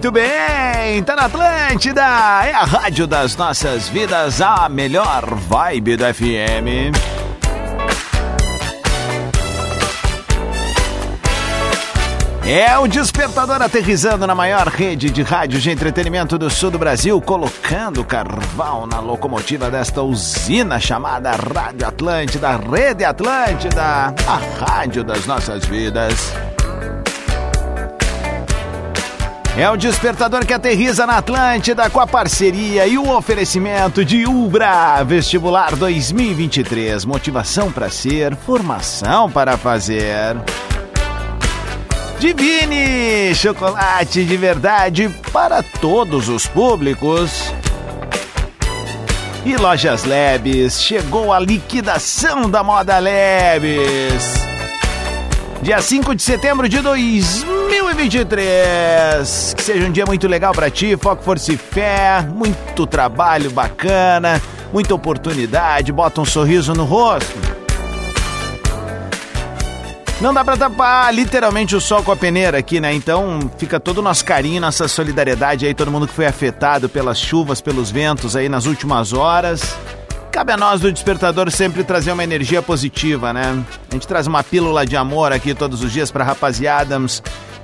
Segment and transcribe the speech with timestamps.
[0.00, 6.04] Muito bem, tá na Atlântida, é a rádio das nossas vidas, a melhor vibe do
[6.14, 6.96] FM.
[12.46, 17.20] É o despertador aterrizando na maior rede de rádio de entretenimento do sul do Brasil,
[17.20, 25.66] colocando carvão na locomotiva desta usina chamada Rádio Atlântida, Rede Atlântida, a rádio das nossas
[25.66, 26.32] vidas.
[29.56, 35.02] É o despertador que aterriza na Atlântida com a parceria e o oferecimento de Ubra
[35.02, 37.04] Vestibular 2023.
[37.04, 40.36] Motivação para ser, formação para fazer.
[42.18, 47.52] Divine, chocolate de verdade para todos os públicos.
[49.44, 54.34] E Lojas Lebes, chegou a liquidação da moda Lebes.
[55.60, 56.80] Dia 5 de setembro de
[57.70, 59.54] 2023.
[59.54, 64.42] Que seja um dia muito legal para ti, foco, força e fé, muito trabalho bacana,
[64.72, 67.38] muita oportunidade, bota um sorriso no rosto.
[70.20, 72.92] Não dá pra tapar literalmente o sol com a peneira aqui, né?
[72.92, 77.18] Então fica todo o nosso carinho, nossa solidariedade aí, todo mundo que foi afetado pelas
[77.18, 79.74] chuvas, pelos ventos aí nas últimas horas.
[80.30, 83.64] Cabe a nós do Despertador sempre trazer uma energia positiva, né?
[83.90, 86.98] A gente traz uma pílula de amor aqui todos os dias pra rapaziada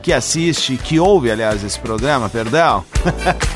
[0.07, 2.85] que assiste, que ouve, aliás, esse programa, perdão.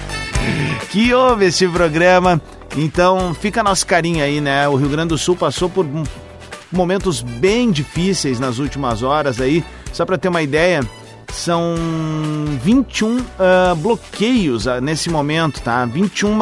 [0.90, 2.42] que ouve esse programa.
[2.76, 4.68] Então fica nosso carinho aí, né?
[4.68, 5.86] O Rio Grande do Sul passou por
[6.72, 9.64] momentos bem difíceis nas últimas horas aí.
[9.92, 10.80] Só para ter uma ideia,
[11.32, 11.76] são
[12.64, 13.22] 21 uh,
[13.76, 15.84] bloqueios uh, nesse momento, tá?
[15.84, 16.36] 21,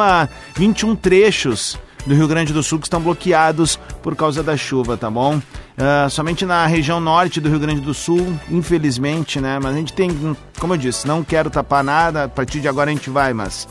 [0.57, 5.11] 21 trechos do Rio Grande do Sul que estão bloqueados por causa da chuva, tá
[5.11, 5.39] bom?
[5.79, 9.61] Uh, somente na região norte do Rio Grande do Sul, infelizmente, né?
[9.63, 12.91] Mas a gente tem, como eu disse, não quero tapar nada, a partir de agora
[12.91, 13.69] a gente vai, mas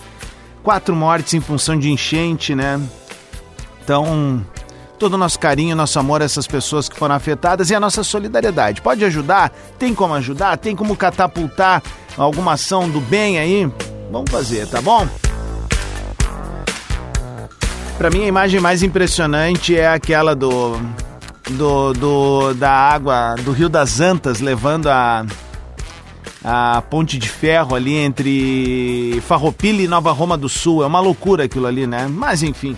[0.64, 2.80] quatro mortes em função de enchente, né?
[3.84, 4.42] Então,
[4.98, 8.02] todo o nosso carinho, nosso amor a essas pessoas que foram afetadas e a nossa
[8.06, 8.82] solidariedade.
[8.82, 9.50] Pode ajudar?
[9.78, 10.56] Tem como ajudar?
[10.56, 11.84] Tem como catapultar
[12.18, 13.70] alguma ação do bem aí?
[14.10, 15.06] Vamos fazer, tá bom?
[17.98, 20.80] Para mim a imagem mais impressionante é aquela do,
[21.50, 25.26] do, do da água do Rio das Antas levando a
[26.44, 30.82] a ponte de ferro ali entre Farroupilha e Nova Roma do Sul.
[30.82, 32.08] É uma loucura aquilo ali, né?
[32.10, 32.78] Mas enfim.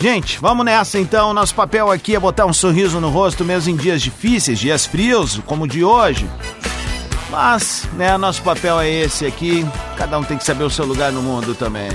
[0.00, 1.34] Gente, vamos nessa então.
[1.34, 5.40] Nosso papel aqui é botar um sorriso no rosto mesmo em dias difíceis, dias frios,
[5.46, 6.28] como o de hoje.
[7.30, 9.66] Mas, né, nosso papel é esse aqui.
[9.96, 11.90] Cada um tem que saber o seu lugar no mundo também.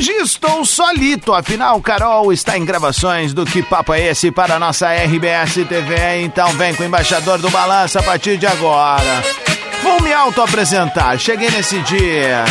[0.00, 4.90] Hoje estou solito, afinal Carol está em gravações do Que Papo é Esse para nossa
[4.90, 9.22] RBS TV, então vem com o embaixador do Balança a partir de agora.
[9.82, 12.46] Vou me auto-apresentar, cheguei nesse dia.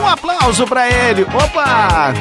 [0.00, 1.24] Um aplauso para ele.
[1.24, 2.14] Opa!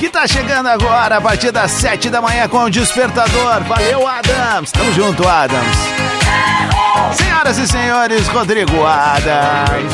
[0.00, 3.62] Que tá chegando agora a partir das sete da manhã com o Despertador.
[3.62, 4.72] Valeu, Adams.
[4.72, 5.93] Tamo junto, Adams.
[7.12, 9.92] Senhoras e senhores, Rodrigo Adams.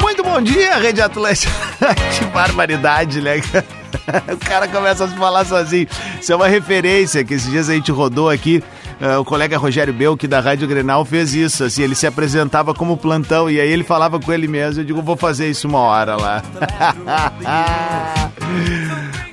[0.00, 1.52] Muito bom dia, Rede Atlântica.
[2.16, 3.36] que barbaridade, né?
[4.32, 5.86] o cara começa a falar sozinho.
[6.20, 8.62] Isso é uma referência que esses dias a gente rodou aqui.
[9.00, 12.96] Uh, o colega Rogério Belk da Rádio Grenal fez isso, assim, ele se apresentava como
[12.96, 16.16] plantão e aí ele falava com ele mesmo, eu digo, vou fazer isso uma hora
[16.16, 16.42] lá.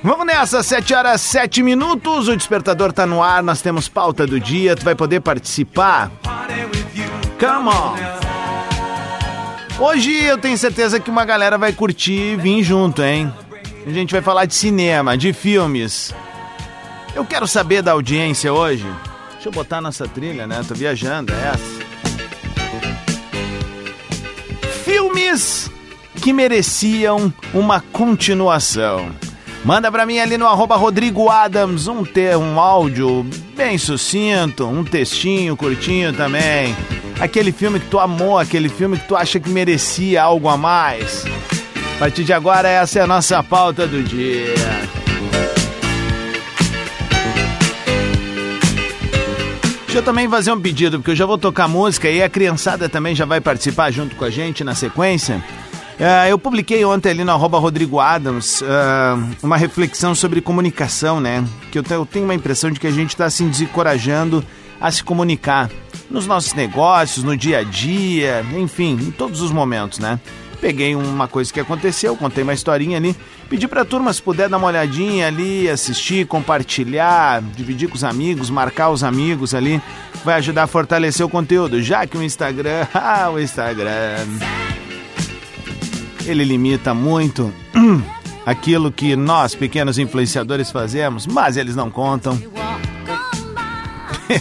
[0.04, 4.38] Vamos nessa, 7 horas 7 minutos, o despertador tá no ar, nós temos pauta do
[4.38, 6.12] dia, tu vai poder participar.
[7.40, 7.96] Come on!
[9.82, 13.32] Hoje eu tenho certeza que uma galera vai curtir vir junto, hein?
[13.86, 16.14] A gente vai falar de cinema, de filmes.
[17.14, 18.86] Eu quero saber da audiência hoje.
[19.32, 20.62] Deixa eu botar nossa trilha, né?
[20.68, 21.82] Tô viajando, é essa.
[24.84, 25.70] Filmes
[26.20, 29.10] que mereciam uma continuação.
[29.64, 33.26] Manda pra mim ali no arroba Rodrigo Adams um, ter, um áudio
[33.56, 36.76] bem sucinto, um textinho curtinho também.
[37.18, 41.24] aquele filme que tu amou, aquele filme que tu acha que merecia algo a mais.
[41.96, 44.54] A partir de agora, essa é a nossa pauta do dia.
[49.86, 52.88] Deixa eu também fazer um pedido, porque eu já vou tocar música e a criançada
[52.88, 55.42] também já vai participar junto com a gente na sequência.
[56.04, 58.66] Uh, eu publiquei ontem ali no arroba Rodrigo Adams uh,
[59.42, 61.42] uma reflexão sobre comunicação, né?
[61.72, 64.44] Que eu, eu tenho uma impressão de que a gente está se desencorajando
[64.78, 65.70] a se comunicar
[66.10, 70.20] nos nossos negócios, no dia a dia, enfim, em todos os momentos, né?
[70.60, 73.16] Peguei uma coisa que aconteceu, contei uma historinha ali,
[73.48, 78.50] pedi pra turma se puder dar uma olhadinha ali, assistir, compartilhar, dividir com os amigos,
[78.50, 79.80] marcar os amigos ali,
[80.22, 84.18] vai ajudar a fortalecer o conteúdo, já que o Instagram, ah, o Instagram
[86.26, 87.52] ele limita muito
[88.44, 92.40] aquilo que nós, pequenos influenciadores, fazemos, mas eles não contam.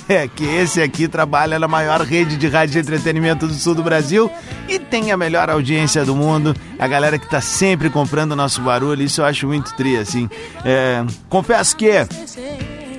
[0.08, 3.84] É que esse aqui trabalha na maior rede de rádio de entretenimento do sul do
[3.84, 4.32] Brasil
[4.68, 6.56] e tem a melhor audiência do mundo.
[6.80, 10.30] A galera que tá sempre comprando nosso barulho, isso eu acho muito tri, assim.
[10.64, 11.92] É, confesso que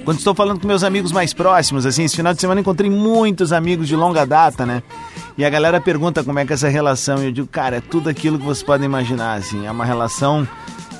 [0.05, 3.53] quando estou falando com meus amigos mais próximos, assim, esse final de semana encontrei muitos
[3.53, 4.83] amigos de longa data, né?
[5.37, 7.23] E a galera pergunta como é que é essa relação.
[7.23, 9.67] E eu digo, cara, é tudo aquilo que vocês podem imaginar, assim.
[9.67, 10.47] É uma relação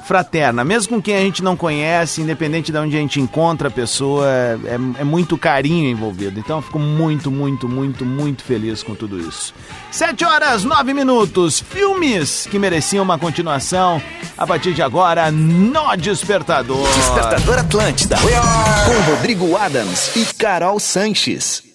[0.05, 0.63] fraterna.
[0.65, 4.27] Mesmo com quem a gente não conhece, independente de onde a gente encontra a pessoa,
[4.29, 6.39] é, é muito carinho envolvido.
[6.39, 9.55] Então eu fico muito, muito, muito, muito feliz com tudo isso.
[9.91, 11.61] Sete horas, nove minutos.
[11.61, 14.01] Filmes que mereciam uma continuação.
[14.37, 16.87] A partir de agora, no Despertador.
[16.95, 18.17] Despertador Atlântida.
[18.17, 21.74] Com Rodrigo Adams e Carol Sanches.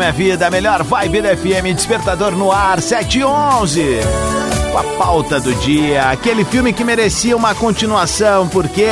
[0.00, 4.00] Minha Vida, melhor vibe da FM, Despertador no ar, 711.
[4.72, 8.88] Com a pauta do dia, aquele filme que merecia uma continuação, por quê?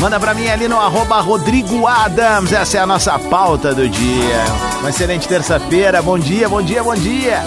[0.00, 4.44] Manda pra mim ali no arroba Rodrigo Adams, essa é a nossa pauta do dia.
[4.80, 7.42] Uma excelente terça-feira, bom dia, bom dia, bom dia.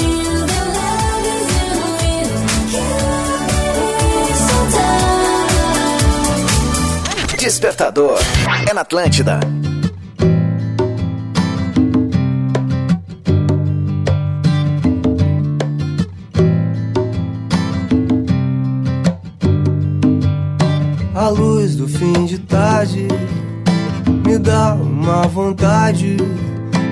[7.37, 8.17] Despertador,
[8.67, 9.39] é na Atlântida.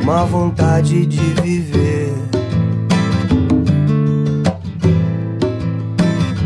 [0.03, 2.13] Uma vontade de viver.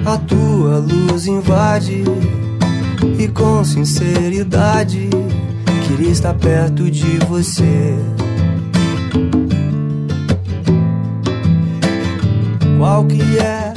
[0.06, 2.04] A tua luz invade
[3.18, 5.10] e com sinceridade
[5.88, 7.96] queria estar perto de você.
[12.78, 13.74] Qual que é?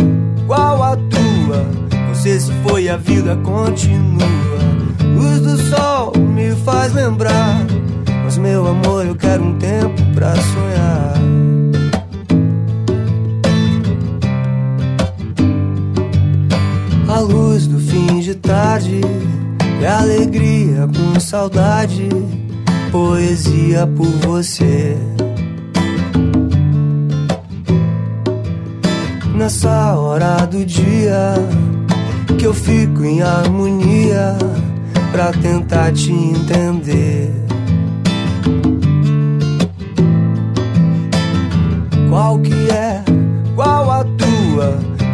[0.46, 1.66] Qual a tua?
[2.10, 4.28] Você se foi, a vida continua.
[5.16, 7.66] Luz do sol me faz lembrar.
[8.32, 11.12] Mas meu amor, eu quero um tempo pra sonhar.
[17.08, 19.02] A luz do fim de tarde
[19.82, 22.08] é alegria com saudade,
[22.90, 24.96] poesia por você.
[29.34, 31.34] Nessa hora do dia
[32.38, 34.38] que eu fico em harmonia
[35.10, 37.41] pra tentar te entender.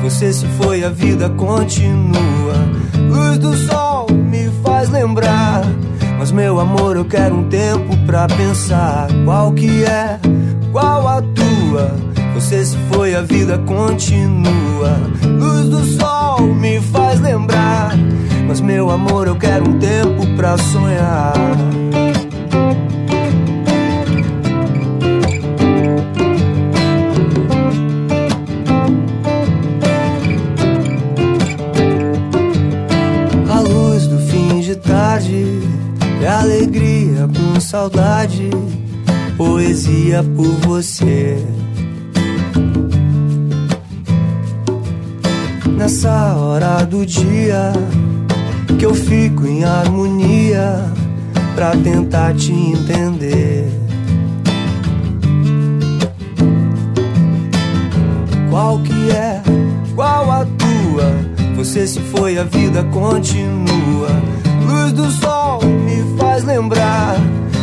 [0.08, 2.54] Você se foi, a vida continua.
[3.10, 5.62] Luz do sol me faz lembrar.
[6.18, 9.06] Mas meu amor, eu quero um tempo pra pensar.
[9.26, 10.18] Qual que é?
[10.72, 11.94] Qual a tua?
[12.32, 14.96] Você se foi, a vida continua.
[15.24, 17.92] Luz do sol me faz lembrar.
[18.46, 21.34] Mas meu amor, eu quero um tempo pra sonhar.
[37.68, 38.48] Saudade,
[39.36, 41.36] poesia por você.
[45.76, 47.74] Nessa hora do dia
[48.78, 50.82] que eu fico em harmonia
[51.54, 53.70] pra tentar te entender.
[58.48, 59.42] Qual que é?
[59.94, 61.54] Qual a tua?
[61.56, 64.08] Você se foi, a vida continua.
[64.66, 67.18] Luz do sol me faz lembrar.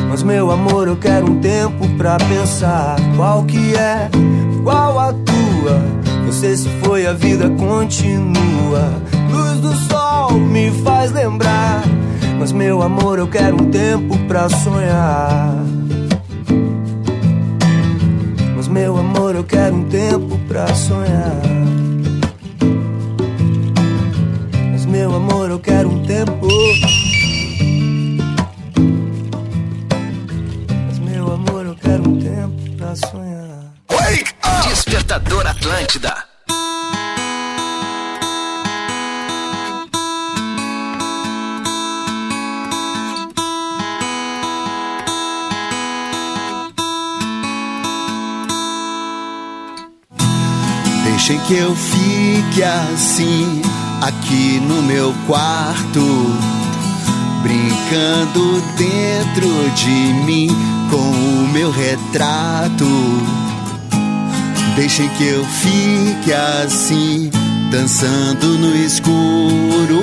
[0.09, 2.95] Mas meu amor, eu quero um tempo pra pensar.
[3.15, 4.09] Qual que é?
[4.63, 5.81] Qual a tua?
[6.25, 8.91] Você se foi, a vida continua.
[9.31, 11.83] Luz do sol me faz lembrar.
[12.39, 15.55] Mas meu amor, eu quero um tempo pra sonhar.
[18.55, 21.41] Mas meu amor, eu quero um tempo pra sonhar.
[24.71, 26.47] Mas meu amor, eu quero um tempo.
[34.95, 36.15] Despertador Atlântida.
[51.03, 53.61] Deixem que eu fique assim,
[54.01, 55.99] aqui no meu quarto,
[57.43, 60.47] brincando dentro de mim
[60.89, 63.44] com o meu retrato.
[64.75, 67.31] Deixem que eu fique assim,
[67.71, 70.01] dançando no escuro,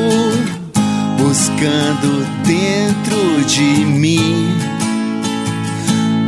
[1.19, 4.49] buscando dentro de mim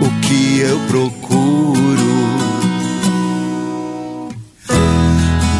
[0.02, 1.54] o que eu procuro.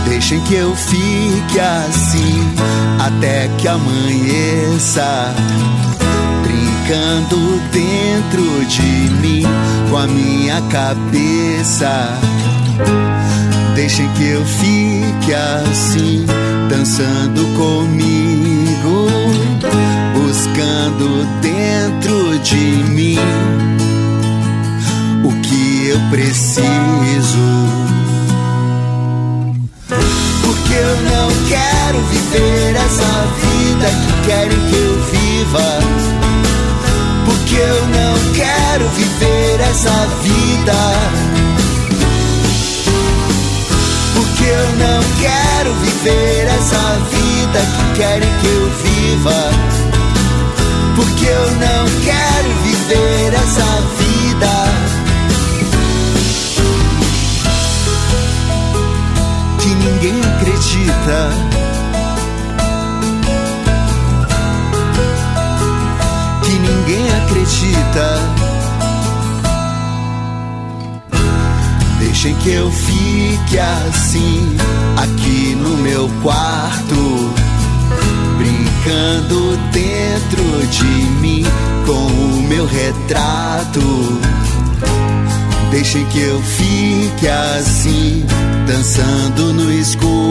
[0.06, 2.54] Deixem que eu fique assim
[2.98, 5.34] até que amanheça,
[6.42, 9.42] brincando dentro de mim
[9.88, 12.20] com a minha cabeça.
[13.74, 16.24] Deixem que eu fique assim,
[16.68, 19.08] dançando comigo,
[20.14, 22.56] buscando dentro de
[22.90, 23.18] mim
[25.24, 26.64] o que eu preciso.
[30.42, 35.78] Porque eu não quero viver essa vida que querem que eu viva.
[37.24, 41.23] Porque eu não quero viver essa vida.
[44.44, 46.76] Porque eu não quero viver essa
[47.08, 49.50] vida que querem que eu viva.
[50.94, 53.64] Porque eu não quero viver essa
[53.96, 54.50] vida.
[59.60, 61.30] que ninguém acredita.
[66.42, 68.33] Que ninguém acredita.
[72.24, 74.56] Deixem que eu fique assim,
[74.96, 77.34] aqui no meu quarto,
[78.38, 80.84] brincando dentro de
[81.20, 81.44] mim
[81.84, 83.82] com o meu retrato.
[85.70, 88.24] Deixem que eu fique assim,
[88.66, 90.23] dançando no escuro,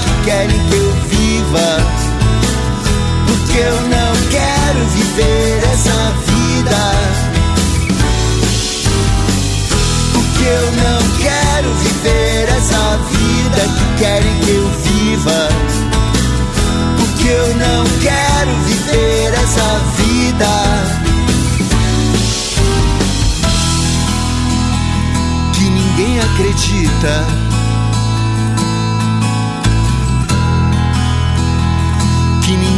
[0.00, 1.78] que querem que eu viva.
[3.26, 6.80] Porque eu não quero viver essa vida.
[10.12, 15.48] Porque eu não quero viver essa vida que querem que eu viva.
[16.98, 21.02] Porque eu não quero viver essa vida.
[25.52, 27.41] que ninguém acredita.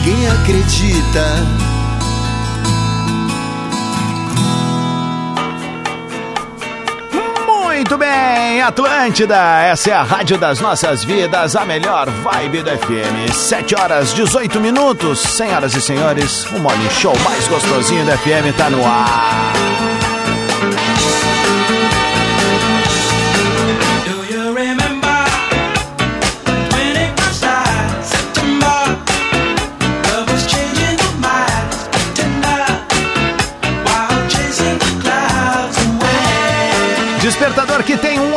[0.04, 1.24] Ninguém acredita.
[7.46, 13.32] Muito bem, Atlântida, essa é a rádio das nossas vidas, a melhor vibe do FM.
[13.32, 18.70] 7 horas 18 minutos, senhoras e senhores, o morning show mais gostosinho do FM tá
[18.70, 20.13] no ar.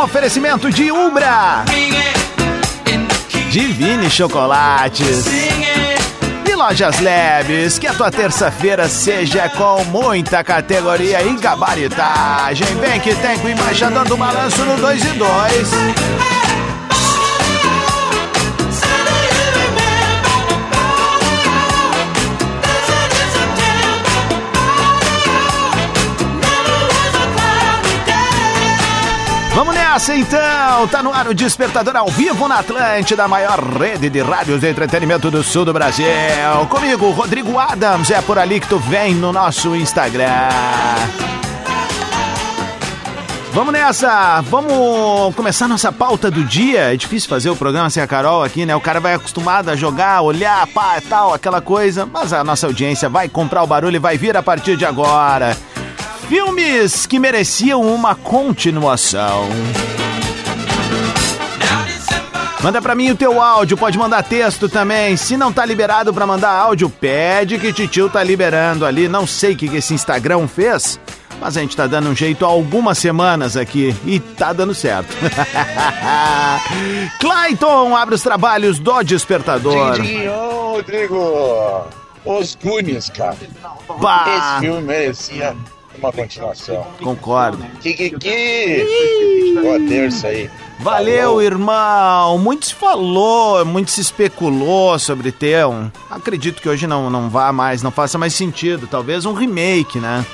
[0.08, 1.66] Oferecimento de Umbra,
[3.50, 5.26] Divine Chocolates
[6.50, 7.78] e Lojas Leves.
[7.78, 12.68] Que a tua terça-feira seja com muita categoria e gabaritagem.
[12.78, 16.37] Vem que tem com o embaixador do balanço no 2 e 2.
[30.00, 30.88] Então!
[30.92, 34.70] Tá no ar o Despertador ao vivo na Atlântida, a maior rede de rádios de
[34.70, 36.06] entretenimento do sul do Brasil.
[36.70, 40.50] Comigo, Rodrigo Adams, é por ali que tu vem no nosso Instagram.
[43.54, 44.40] Vamos nessa!
[44.42, 46.94] Vamos começar nossa pauta do dia.
[46.94, 48.76] É difícil fazer o programa sem a Carol aqui, né?
[48.76, 52.06] O cara vai acostumado a jogar, olhar, pá, tal, aquela coisa.
[52.06, 55.58] Mas a nossa audiência vai comprar o barulho e vai vir a partir de agora.
[56.28, 59.48] Filmes que mereciam uma continuação.
[62.62, 65.16] Manda pra mim o teu áudio, pode mandar texto também.
[65.16, 69.08] Se não tá liberado pra mandar áudio, pede que Titio tá liberando ali.
[69.08, 71.00] Não sei o que esse Instagram fez,
[71.40, 75.16] mas a gente tá dando um jeito há algumas semanas aqui e tá dando certo.
[77.22, 79.96] Clayton, abre os trabalhos do Despertador.
[79.96, 81.86] Rodrigo!
[82.26, 83.38] Os Goonies, cara.
[84.02, 85.56] Bah, Esse filme merecia
[86.00, 86.86] uma continuação.
[87.02, 87.64] concordo.
[87.82, 88.86] Kikiki!
[89.62, 90.50] Boa terça aí.
[90.80, 92.38] Valeu, irmão.
[92.38, 95.90] Muito se falou, muito se especulou sobre ter um.
[96.10, 98.88] Acredito que hoje não, não vá mais, não faça mais sentido.
[98.88, 100.26] Talvez um remake, né?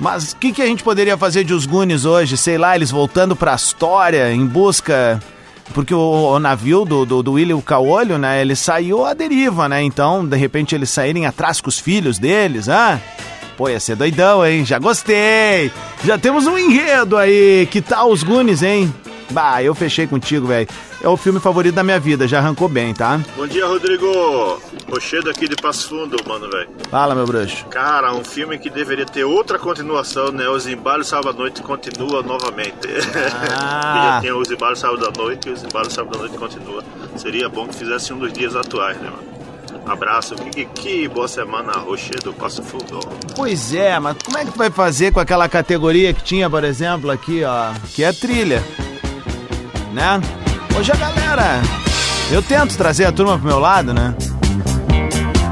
[0.00, 2.36] Mas o que, que a gente poderia fazer de Os Goonies hoje?
[2.36, 5.20] Sei lá, eles voltando pra história em busca.
[5.74, 5.98] Porque o,
[6.32, 8.40] o navio do, do, do William Caolho, né?
[8.40, 9.82] Ele saiu à deriva, né?
[9.82, 12.98] Então, de repente, eles saírem atrás com os filhos deles, ah?
[13.58, 14.64] Pô, ia ser doidão, hein?
[14.64, 15.72] Já gostei!
[16.04, 17.66] Já temos um enredo aí.
[17.68, 18.94] Que tal os Goonies, hein?
[19.30, 20.68] Bah, eu fechei contigo, velho.
[21.02, 23.20] É o filme favorito da minha vida, já arrancou bem, tá?
[23.36, 24.62] Bom dia, Rodrigo.
[24.88, 26.68] Rochedo aqui de Passo Fundo, mano, velho.
[26.88, 27.66] Fala, meu bruxo.
[27.66, 30.48] Cara, um filme que deveria ter outra continuação, né?
[30.48, 32.78] Os Embalos Sábado à Noite continua novamente.
[33.60, 34.14] Ah.
[34.14, 36.84] Já tinha os Embalos Sábado à Noite e os Embalos Sábado à Noite continua.
[37.16, 39.37] Seria bom que fizesse um dos dias atuais, né, mano?
[39.88, 43.00] Abraço, que, que boa semana, Rochedo, Passo Fundo.
[43.34, 46.62] Pois é, mas como é que tu vai fazer com aquela categoria que tinha, por
[46.62, 48.62] exemplo, aqui, ó, que é trilha?
[49.92, 50.20] Né?
[50.78, 51.62] Hoje a galera,
[52.30, 54.14] eu tento trazer a turma pro meu lado, né?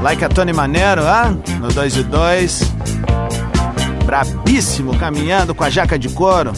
[0.03, 2.61] Like a Tony Manero, ah, no 2 e 2.
[4.05, 6.53] Brabíssimo, caminhando com a jaca de couro.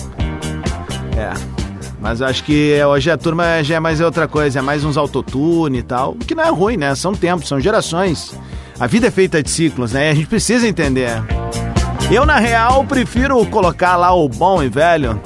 [1.18, 1.59] É,
[2.00, 5.80] mas acho que hoje a turma já é mais outra coisa, é mais uns autotune
[5.80, 6.12] e tal.
[6.12, 6.96] O que não é ruim, né?
[6.96, 8.34] São tempos, são gerações.
[8.80, 10.08] A vida é feita de ciclos, né?
[10.08, 11.22] E a gente precisa entender.
[12.10, 15.22] Eu, na real, prefiro colocar lá o bom e velho.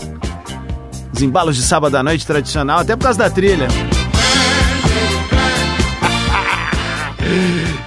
[1.14, 3.68] Os embalos de sábado à noite tradicional, até por causa da trilha.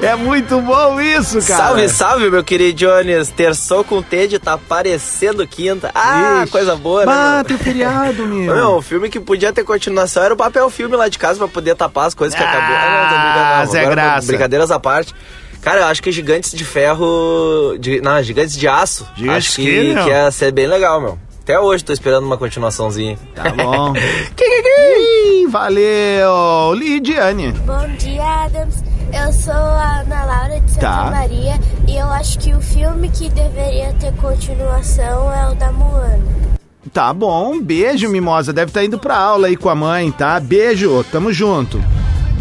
[0.01, 1.65] É muito bom isso, cara.
[1.65, 3.29] Salve, salve, meu querido Jones.
[3.31, 5.91] Terçou com Ted, tá parecendo quinta.
[5.95, 6.53] Ah, Ixi.
[6.53, 7.13] coisa boa, né?
[7.37, 7.45] Meu?
[7.45, 8.55] tem feriado, meu.
[8.55, 11.49] Meu, o filme que podia ter continuação era o papel filme lá de casa pra
[11.49, 12.77] poder tapar as coisas que Ah, acabou.
[12.77, 13.73] Ah, não, não.
[13.73, 14.27] Zé Agora, Graça.
[14.27, 15.15] Brincadeiras à parte.
[15.63, 17.77] Cara, eu acho que Gigantes de Ferro.
[17.81, 19.07] De, não, Gigantes de Aço.
[19.17, 20.05] Gigantes acho que, que, meu?
[20.05, 21.19] que ia ser bem legal, meu.
[21.43, 23.19] Até hoje tô esperando uma continuaçãozinha.
[23.35, 23.95] Tá bom.
[25.49, 26.73] Valeu.
[26.75, 27.53] Lidiane.
[27.53, 28.83] Bom dia, Adams.
[29.25, 31.11] Eu sou a Ana Laura de Santa Tá.
[31.11, 36.23] Maria e eu acho que o filme que deveria ter continuação é o da Moana.
[36.93, 38.53] Tá bom, beijo, Mimosa.
[38.53, 40.39] Deve estar indo pra aula aí com a mãe, tá?
[40.39, 41.83] Beijo, tamo junto.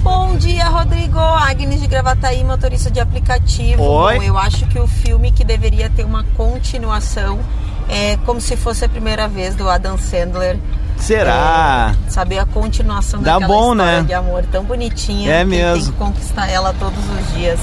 [0.03, 1.17] Bom dia, Rodrigo.
[1.17, 3.81] Agnes de Gravataí, motorista de aplicativo.
[3.81, 4.17] Oi.
[4.19, 7.39] Bom, eu acho que o filme que deveria ter uma continuação
[7.89, 10.57] é como se fosse a primeira vez do Adam Sandler.
[10.97, 11.93] Será?
[12.07, 14.07] É, saber a continuação Dá daquela bom, história né?
[14.07, 15.29] de amor tão bonitinha.
[15.33, 15.91] É que Tem mesmo.
[15.91, 17.59] que conquistar ela todos os dias.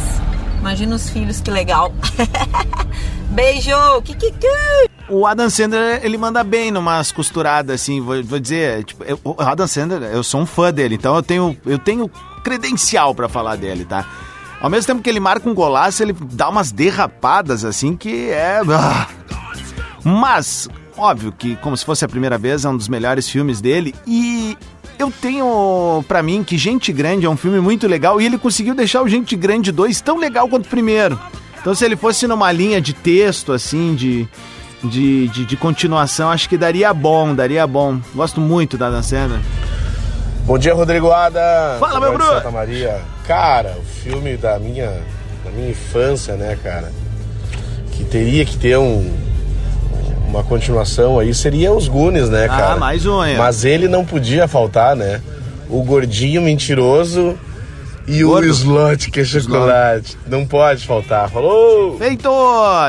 [0.61, 1.92] Imagina os filhos, que legal.
[3.30, 3.72] Beijo!
[4.04, 4.46] Kikiki!
[5.08, 8.85] O Adam Sandler, ele manda bem numas costuradas, assim, vou, vou dizer.
[8.85, 12.11] Tipo, eu- o Adam Sandler, eu sou um fã dele, então eu tenho, eu tenho
[12.44, 14.04] credencial pra falar dele, tá?
[14.61, 18.61] Ao mesmo tempo que ele marca um golaço, ele dá umas derrapadas, assim, que é.
[18.70, 19.08] ah.
[20.05, 23.95] Mas, óbvio que, como se fosse a primeira vez, é um dos melhores filmes dele.
[24.07, 24.57] E
[24.99, 28.75] eu tenho pra mim que Gente Grande é um filme muito legal e ele conseguiu
[28.75, 31.19] deixar o Gente Grande 2 tão legal quanto o primeiro.
[31.61, 34.29] Então, se ele fosse numa linha de texto, assim, de,
[34.83, 38.01] de, de, de continuação, acho que daria bom, daria bom.
[38.15, 39.41] Gosto muito da Dan Sandler.
[40.45, 41.77] Bom dia, Rodrigo Ada.
[41.79, 42.33] Fala, meu Bruno.
[42.33, 43.01] Santa Maria.
[43.25, 45.01] Cara, o filme da minha,
[45.45, 46.93] da minha infância, né, cara?
[47.93, 49.09] Que teria que ter um,
[50.33, 52.77] uma continuação aí seria os Goonies, né, Ah, cara?
[52.77, 53.37] mais um, é.
[53.37, 55.21] Mas ele não podia faltar, né?
[55.68, 57.38] O gordinho mentiroso
[58.09, 58.47] e Gordo.
[58.49, 60.16] o slot que é chocolate.
[60.27, 61.29] Não pode faltar.
[61.31, 61.97] Falou!
[61.99, 62.29] Feito!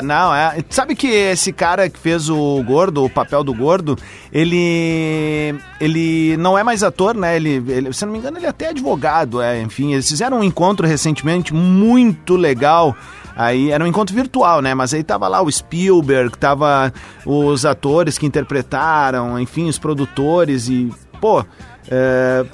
[0.03, 0.57] Não, é.
[0.69, 3.97] Sabe que esse cara que fez o gordo, o papel do gordo,
[4.31, 5.53] ele.
[5.79, 7.35] Ele não é mais ator, né?
[7.35, 9.61] Ele, ele- se não me engano, ele é até advogado, é.
[9.61, 12.95] Enfim, eles fizeram um encontro recentemente muito legal.
[13.35, 14.73] Aí era um encontro virtual, né?
[14.73, 16.93] Mas aí tava lá o Spielberg, tava
[17.25, 20.91] os atores que interpretaram, enfim, os produtores e.
[21.19, 21.43] Pô.
[21.89, 22.45] é,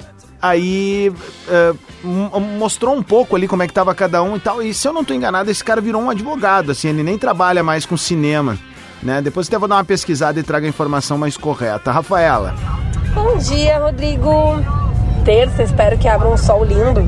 [0.42, 1.12] Aí
[1.48, 1.74] é,
[2.58, 4.62] mostrou um pouco ali como é que tava cada um e tal.
[4.62, 7.62] E se eu não tô enganado, esse cara virou um advogado, assim, ele nem trabalha
[7.62, 8.58] mais com cinema.
[9.02, 9.20] Né?
[9.20, 11.92] Depois até vou dar uma pesquisada e traga a informação mais correta.
[11.92, 12.54] Rafaela.
[13.14, 14.30] Bom dia, Rodrigo.
[15.24, 17.00] Terça, espero que abra um sol lindo.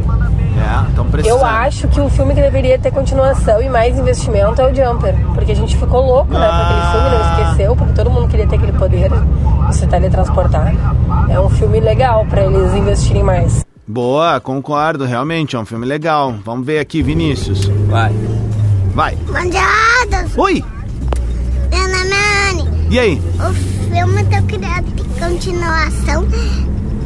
[0.54, 4.74] É, Eu acho que o filme que deveria ter continuação e mais investimento é o
[4.74, 5.14] Jumper.
[5.34, 8.46] Porque a gente ficou louco, né, com aquele filme, não esqueceu, porque todo mundo queria
[8.46, 9.10] ter aquele poder
[9.68, 10.74] de se teletransportar.
[11.28, 13.64] É um filme legal pra eles investirem mais.
[13.88, 16.34] Boa, concordo, realmente, é um filme legal.
[16.44, 17.66] Vamos ver aqui, Vinícius.
[17.88, 18.12] Vai.
[18.94, 19.16] Vai.
[19.28, 20.36] Mandiadas!
[20.36, 20.62] Oi!
[21.72, 23.22] Ana Mani, E aí?
[23.40, 26.24] o filme que eu queria ter continuação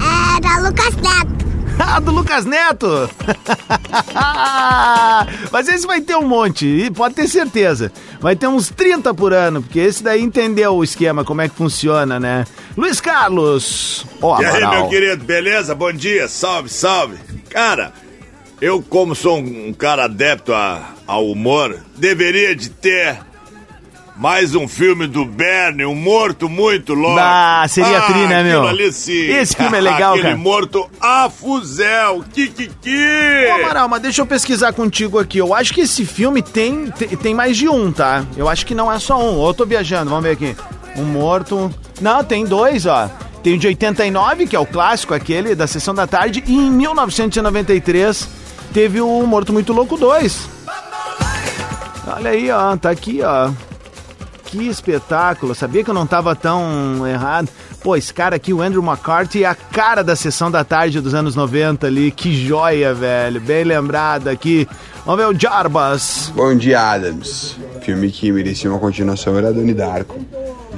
[0.00, 1.36] era Lucas Neto.
[1.78, 3.08] Ah, do Lucas Neto!
[5.52, 7.92] Mas esse vai ter um monte, e pode ter certeza.
[8.18, 11.54] Vai ter uns 30 por ano, porque esse daí entendeu o esquema, como é que
[11.54, 12.46] funciona, né?
[12.76, 14.06] Luiz Carlos!
[14.22, 15.74] Ó, e aí, meu querido, beleza?
[15.74, 17.16] Bom dia, salve, salve.
[17.50, 17.92] Cara,
[18.60, 23.18] eu como sou um, um cara adepto a- ao humor, deveria de ter
[24.16, 27.18] mais um filme do Bernie, um morto muito louco.
[27.20, 28.66] Ah, seria tri, né, meu?
[28.66, 29.12] Ali, sim.
[29.30, 30.36] Esse filme é legal, Aquele cara.
[30.36, 33.46] morto a fuzel, kikiki.
[33.50, 35.38] Ô, Amaral, mas deixa eu pesquisar contigo aqui.
[35.38, 38.24] Eu acho que esse filme tem, tem, tem mais de um, tá?
[38.36, 39.36] Eu acho que não é só um.
[39.36, 40.56] Ou eu tô viajando, vamos ver aqui.
[40.96, 41.70] Um morto.
[42.00, 43.10] Não, tem dois, ó.
[43.42, 46.70] Tem o de 89, que é o clássico, aquele da Sessão da Tarde, e em
[46.70, 48.28] 1993
[48.72, 50.48] teve o Morto Muito Louco 2.
[52.08, 53.50] Olha aí, ó, tá aqui, ó.
[54.56, 57.50] Que espetáculo, sabia que eu não tava tão errado.
[57.82, 61.12] Pô, esse cara aqui, o Andrew McCarthy, é a cara da Sessão da Tarde dos
[61.12, 62.10] anos 90 ali.
[62.10, 63.38] Que joia, velho.
[63.38, 64.66] Bem lembrado aqui.
[65.04, 66.32] Vamos ver o Jarbas.
[66.34, 67.54] Bom dia, Adams.
[67.82, 70.18] Filme que merecia uma continuação era Doni Darko.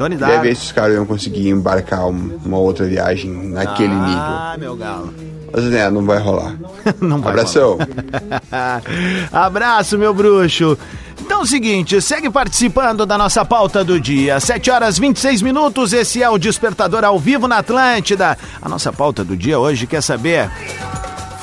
[0.05, 0.43] Queria Darko.
[0.43, 5.07] ver se os caras iam conseguir embarcar um- uma outra viagem naquele Ah, meu galo.
[5.07, 5.29] nível.
[5.53, 6.55] Mas né, não vai rolar.
[7.01, 7.79] Não vai Abração.
[9.33, 10.77] Abraço, meu bruxo.
[11.21, 14.39] Então é o seguinte, segue participando da nossa pauta do dia.
[14.41, 18.37] 7 horas 26 minutos, esse é o Despertador ao vivo na Atlântida.
[18.63, 20.51] A nossa pauta do dia hoje quer saber...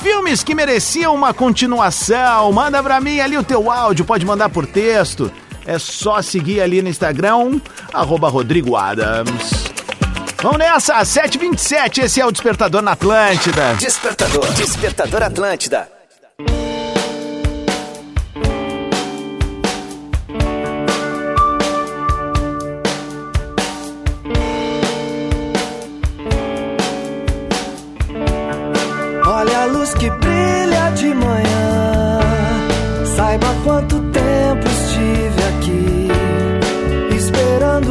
[0.02, 2.52] Filmes que mereciam uma continuação.
[2.52, 5.32] Manda pra mim ali o teu áudio, pode mandar por texto.
[5.66, 7.60] É só seguir ali no Instagram,
[7.92, 9.66] arroba Rodrigo Adams.
[10.40, 13.74] Vamos nessa, 7h27, esse é o Despertador na Atlântida.
[13.74, 14.52] Despertador.
[14.52, 15.88] Despertador Atlântida.
[29.26, 32.20] Olha a luz que brilha de manhã.
[33.16, 34.15] Saiba quanto tempo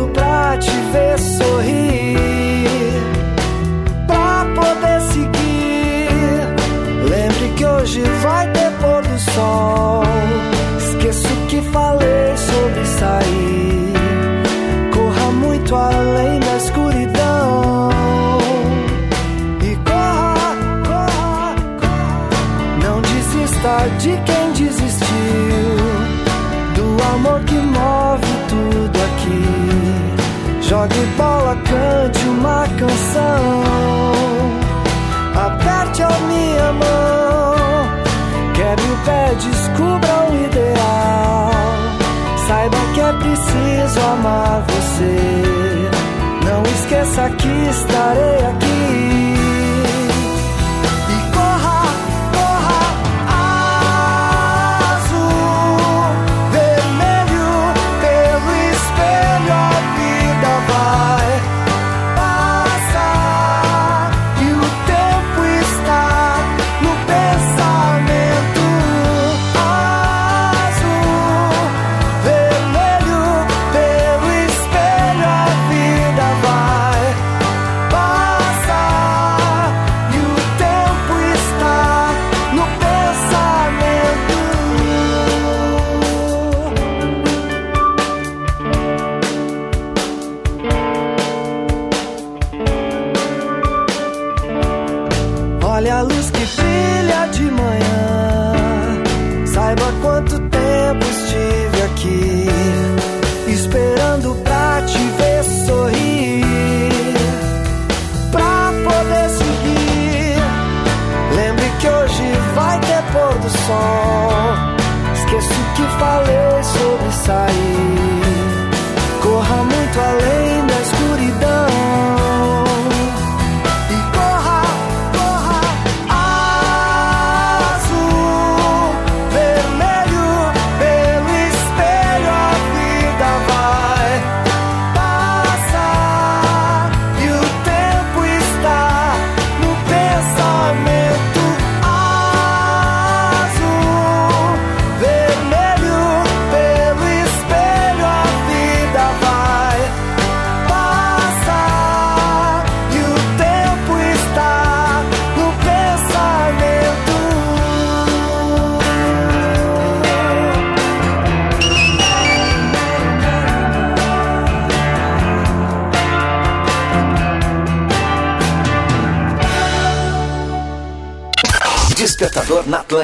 [0.07, 1.44] pra te ver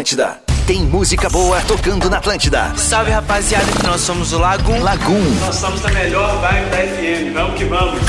[0.02, 0.42] Atlântida.
[0.66, 2.74] Tem música boa tocando na Atlântida.
[2.76, 4.82] Salve rapaziada, que nós somos o Lagum.
[4.82, 5.22] Lagum.
[5.40, 7.34] Nós somos a melhor vibe da FM.
[7.36, 8.02] Vamos que vamos.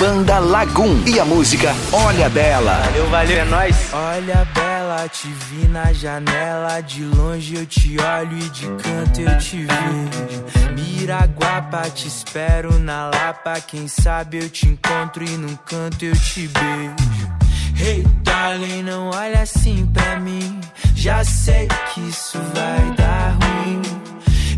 [0.00, 1.00] Banda Lagum.
[1.06, 2.82] E a música Olha Bela.
[2.84, 3.76] Valeu, valeu, é nóis.
[3.92, 6.80] Olha, Bela, te vi na janela.
[6.80, 10.74] De longe eu te olho e de canto eu te vejo.
[10.74, 13.60] Miraguapa, te espero na Lapa.
[13.60, 17.38] Quem sabe eu te encontro e num canto eu te beijo.
[17.80, 20.37] Hey, darling, não olha assim pra mim.
[21.08, 23.80] Já sei que isso vai dar ruim.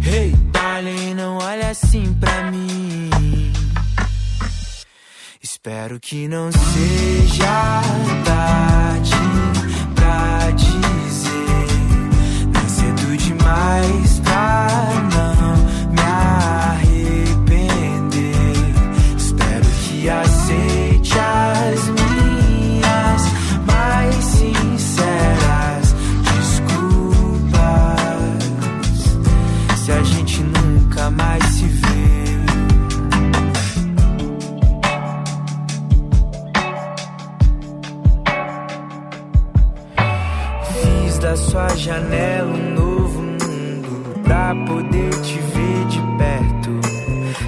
[0.05, 3.09] Hey, darling, não olha assim pra mim.
[5.41, 7.83] Espero que não seja
[8.25, 9.13] tarde
[9.95, 11.67] pra dizer.
[12.53, 14.10] Nem cedo demais
[41.91, 46.81] janela um novo mundo pra poder te ver de perto.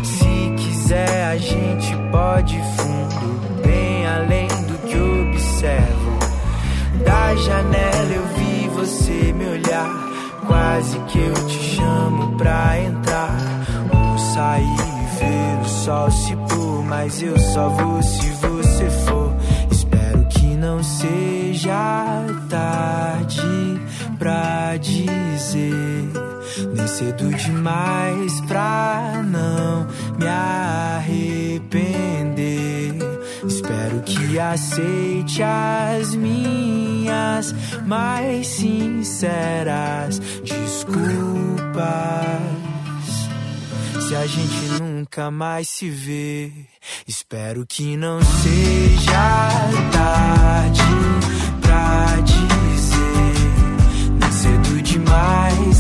[0.03, 6.19] Se quiser, a gente pode fundo, bem além do que observo.
[7.05, 9.89] Da janela eu vi você me olhar.
[10.45, 13.37] Quase que eu te chamo pra entrar.
[13.95, 16.83] Ou sair e ver o sol se pôr.
[16.85, 19.37] Mas eu só vou se você for.
[19.71, 23.02] Espero que não seja tarde
[24.23, 26.13] pra dizer.
[26.73, 31.73] Nem cedo demais pra não me arrepender.
[33.45, 37.53] Espero que aceite as minhas
[37.85, 41.83] mais sinceras desculpas.
[44.07, 46.53] Se a gente nunca mais se vê,
[47.09, 49.51] espero que não seja
[49.91, 50.81] tarde
[51.61, 52.52] pra dizer.
[54.43, 55.72] Cedo demais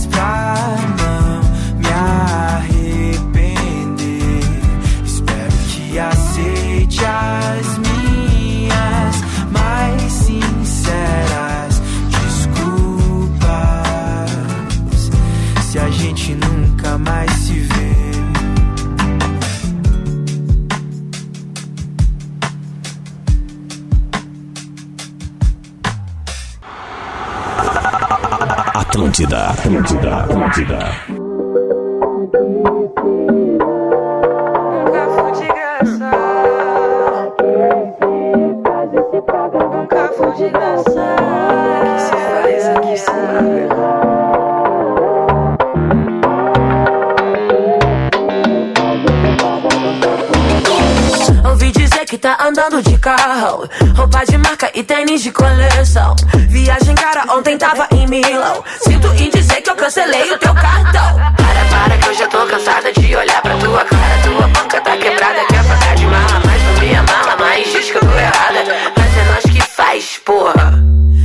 [29.12, 30.78] Atlântida, Atlântida, Atlântida.
[34.72, 36.10] Nunca fui de graça.
[39.70, 41.04] Nunca fui de graça.
[41.84, 42.62] Que se faz,
[43.00, 43.72] se paga.
[51.50, 53.68] Ouvi dizer que tá andando de carro.
[53.96, 56.14] Roupa de marca e tênis de coleção.
[56.48, 58.64] Viagem cara, ontem tava em Milão.
[58.80, 61.16] Sinto em dizer que eu cancelei o teu cartão.
[61.36, 64.22] Para, para que eu já tô cansada de olhar pra tua cara.
[64.22, 66.42] Tua banca tá quebrada, quer pagar de mala.
[66.46, 68.64] Mas não me amala, mas diz que eu tô errada.
[68.96, 70.72] Mas é nós que faz, porra.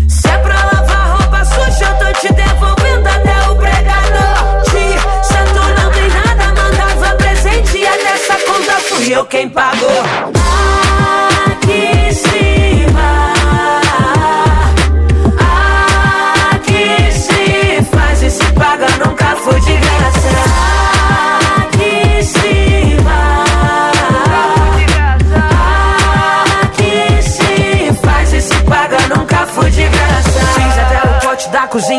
[0.10, 4.64] Se é pra lavar roupa suja, eu tô te devolvendo até o pregador.
[4.64, 4.98] Te,
[5.54, 7.78] tu não tem nada, mandava presente.
[7.78, 10.37] E até essa conta fui eu quem pagou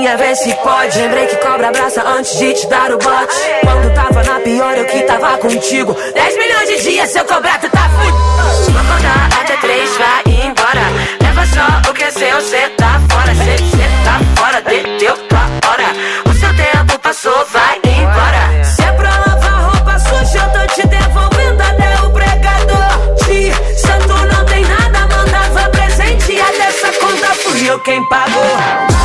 [0.09, 0.99] da cozinha, vê se pode.
[0.99, 3.37] Lembrei que cobra abraça antes de te dar o bote.
[3.63, 5.95] Quando tava na pior, eu que tava contigo.
[6.15, 8.73] 10 milhões de dias, se eu cobrar, tu tá fudido.
[8.73, 10.85] Vou contar até três, vai embora.
[11.21, 13.35] Leva só o que é seu, cê tá fora.
[13.35, 15.89] Cê, cê tá fora, de, deu tua hora.
[16.29, 18.65] O seu tempo passou, vai embora.
[18.65, 23.17] Se é pra lavar roupa suja, eu tô te devolvendo até o pregador.
[23.25, 26.33] Te, santo não tem nada, mandava presente.
[26.33, 28.98] E até essa conta fui eu quem pagou.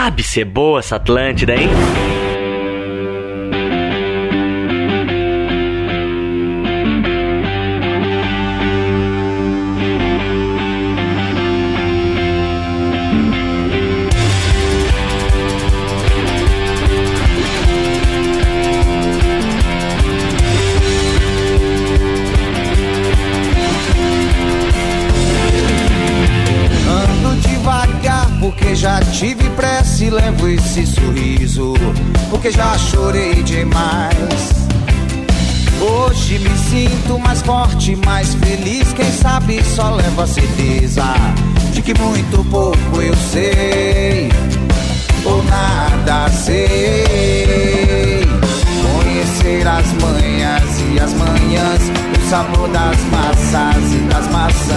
[0.00, 1.68] Sabe ser boa essa Atlântida, hein?
[39.50, 41.04] Sabe só levo a certeza
[41.72, 44.28] de que muito pouco eu sei
[45.24, 48.24] ou nada sei.
[48.82, 51.82] Conhecer as manhas e as manhãs,
[52.16, 54.70] o sabor das massas e das maçãs.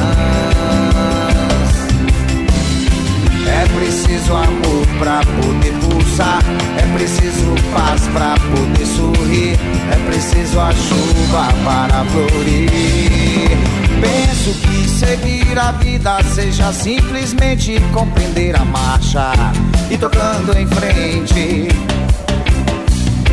[3.46, 6.40] É preciso amor pra poder pulsar.
[6.78, 9.60] É preciso paz pra poder sorrir.
[9.92, 13.83] É preciso a chuva para florir.
[14.04, 19.32] Penso que seguir a vida seja simplesmente compreender a marcha
[19.90, 21.70] e tocando em frente.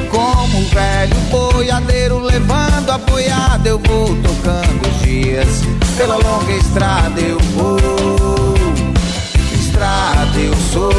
[0.09, 5.63] Como um velho boiadeiro levando a boiada, eu vou tocando os dias.
[5.97, 8.55] Pela longa estrada eu vou
[9.81, 10.91] estrada eu sou.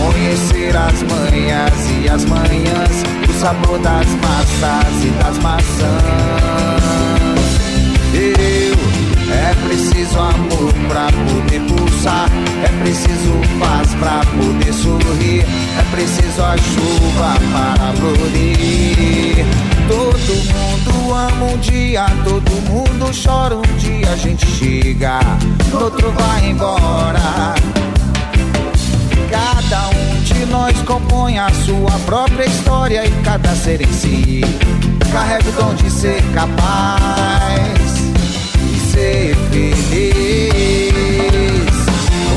[0.00, 6.73] Conhecer as manhas e as manhãs, o sabor das massas e das maçãs.
[9.54, 12.28] É preciso amor pra poder pulsar,
[12.64, 15.44] é preciso paz pra poder sorrir,
[15.78, 19.46] é preciso a chuva para florir.
[19.86, 25.20] Todo mundo ama um dia, todo mundo chora um dia, a gente chega,
[25.72, 27.54] outro vai embora.
[29.30, 34.40] Cada um de nós compõe a sua própria história e cada ser em si
[35.12, 37.83] carrega o dom de ser capaz
[38.94, 40.14] ser feliz.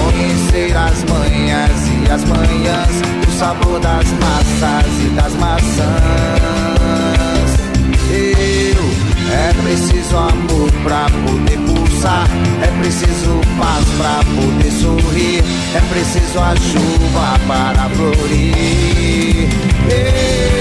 [0.04, 5.88] Conhecer as manhas e as manhãs, o sabor das massas e das maçãs.
[8.10, 8.88] Eu
[9.32, 12.28] é preciso amor pra poder pulsar,
[12.64, 15.44] é preciso paz pra poder sorrir,
[15.76, 19.50] é preciso a chuva para florir.
[19.90, 20.57] Eu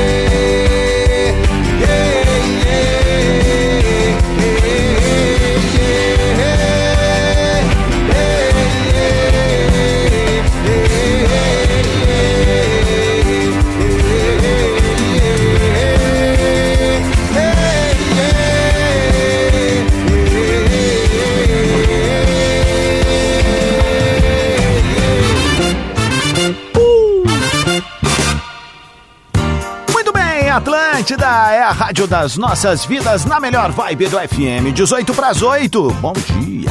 [31.07, 35.40] Atlântida, é a rádio das nossas vidas na melhor vibe do FM, 18 para as
[35.40, 35.90] 8.
[36.00, 36.68] Bom dia.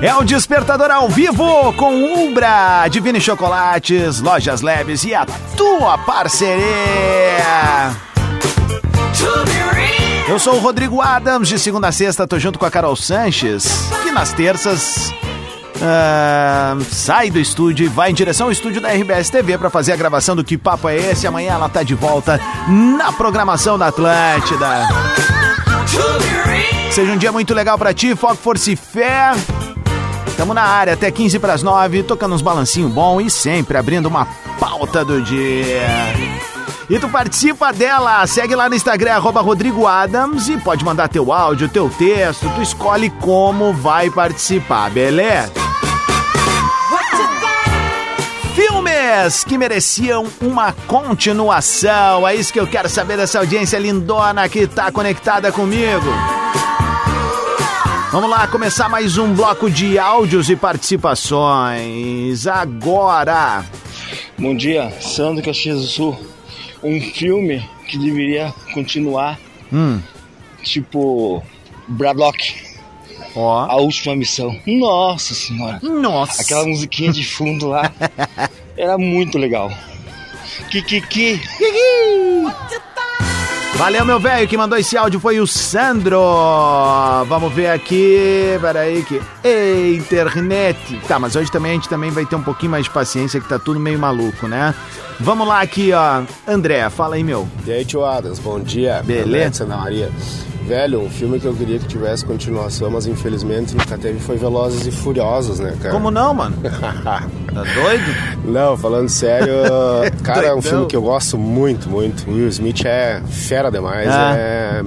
[0.00, 5.26] É o Despertador ao vivo com Umbra, Divine Chocolates, Lojas Leves e a
[5.56, 6.62] tua parceria.
[10.28, 13.66] Eu sou o Rodrigo Adams, de segunda a sexta tô junto com a Carol Sanches,
[14.04, 15.12] que nas terças
[16.90, 19.96] sai do estúdio e vai em direção ao estúdio da RBS TV para fazer a
[19.96, 21.26] gravação do Que Papo é Esse.
[21.26, 24.86] Amanhã ela tá de volta na programação da Atlântida.
[26.90, 29.32] Seja um dia muito legal para ti, foco, força e fé.
[30.36, 34.06] Tamo na área até 15 para as 9, tocando uns balancinho bom e sempre abrindo
[34.06, 34.26] uma
[34.58, 35.88] pauta do dia.
[36.88, 41.32] E tu participa dela, segue lá no Instagram, arroba Rodrigo Adams, e pode mandar teu
[41.32, 45.67] áudio, teu texto, tu escolhe como vai participar, beleza?
[48.98, 54.66] Filmes que mereciam uma continuação, é isso que eu quero saber dessa audiência lindona que
[54.66, 56.04] tá conectada comigo.
[58.10, 62.44] Vamos lá, começar mais um bloco de áudios e participações.
[62.48, 63.64] Agora.
[64.36, 66.18] Bom dia, Sandro Caxias do Sul.
[66.82, 69.38] Um filme que deveria continuar,
[69.72, 70.00] Hum.
[70.64, 71.40] tipo
[71.86, 72.67] Bradlock.
[73.38, 73.70] Ó.
[73.70, 74.58] A última missão.
[74.66, 75.78] Nossa senhora.
[75.80, 76.42] Nossa.
[76.42, 77.92] Aquela musiquinha de fundo lá.
[78.76, 79.70] Era muito legal.
[80.70, 81.40] Kikiki.
[83.74, 86.20] Valeu, meu velho, que mandou esse áudio foi o Sandro.
[87.28, 89.22] Vamos ver aqui, peraí que...
[89.44, 91.00] Ei, internet.
[91.06, 93.48] Tá, mas hoje também a gente também vai ter um pouquinho mais de paciência, que
[93.48, 94.74] tá tudo meio maluco, né?
[95.20, 96.22] Vamos lá aqui, ó.
[96.46, 97.48] André, fala aí, meu.
[97.64, 99.00] E aí, tio Adams, bom dia.
[99.04, 99.28] Beleza.
[99.28, 100.12] André Santa Maria.
[100.66, 104.86] Velho, um filme que eu queria que tivesse continuação, mas infelizmente nunca teve, foi Velozes
[104.86, 105.94] e Furiosos, né, cara?
[105.94, 106.56] Como não, mano?
[107.58, 108.04] Tá doido?
[108.44, 109.52] Não, falando sério,
[110.22, 112.30] cara, é um filme que eu gosto muito, muito.
[112.30, 114.34] Will Smith é fera demais, Ah.
[114.36, 114.82] é...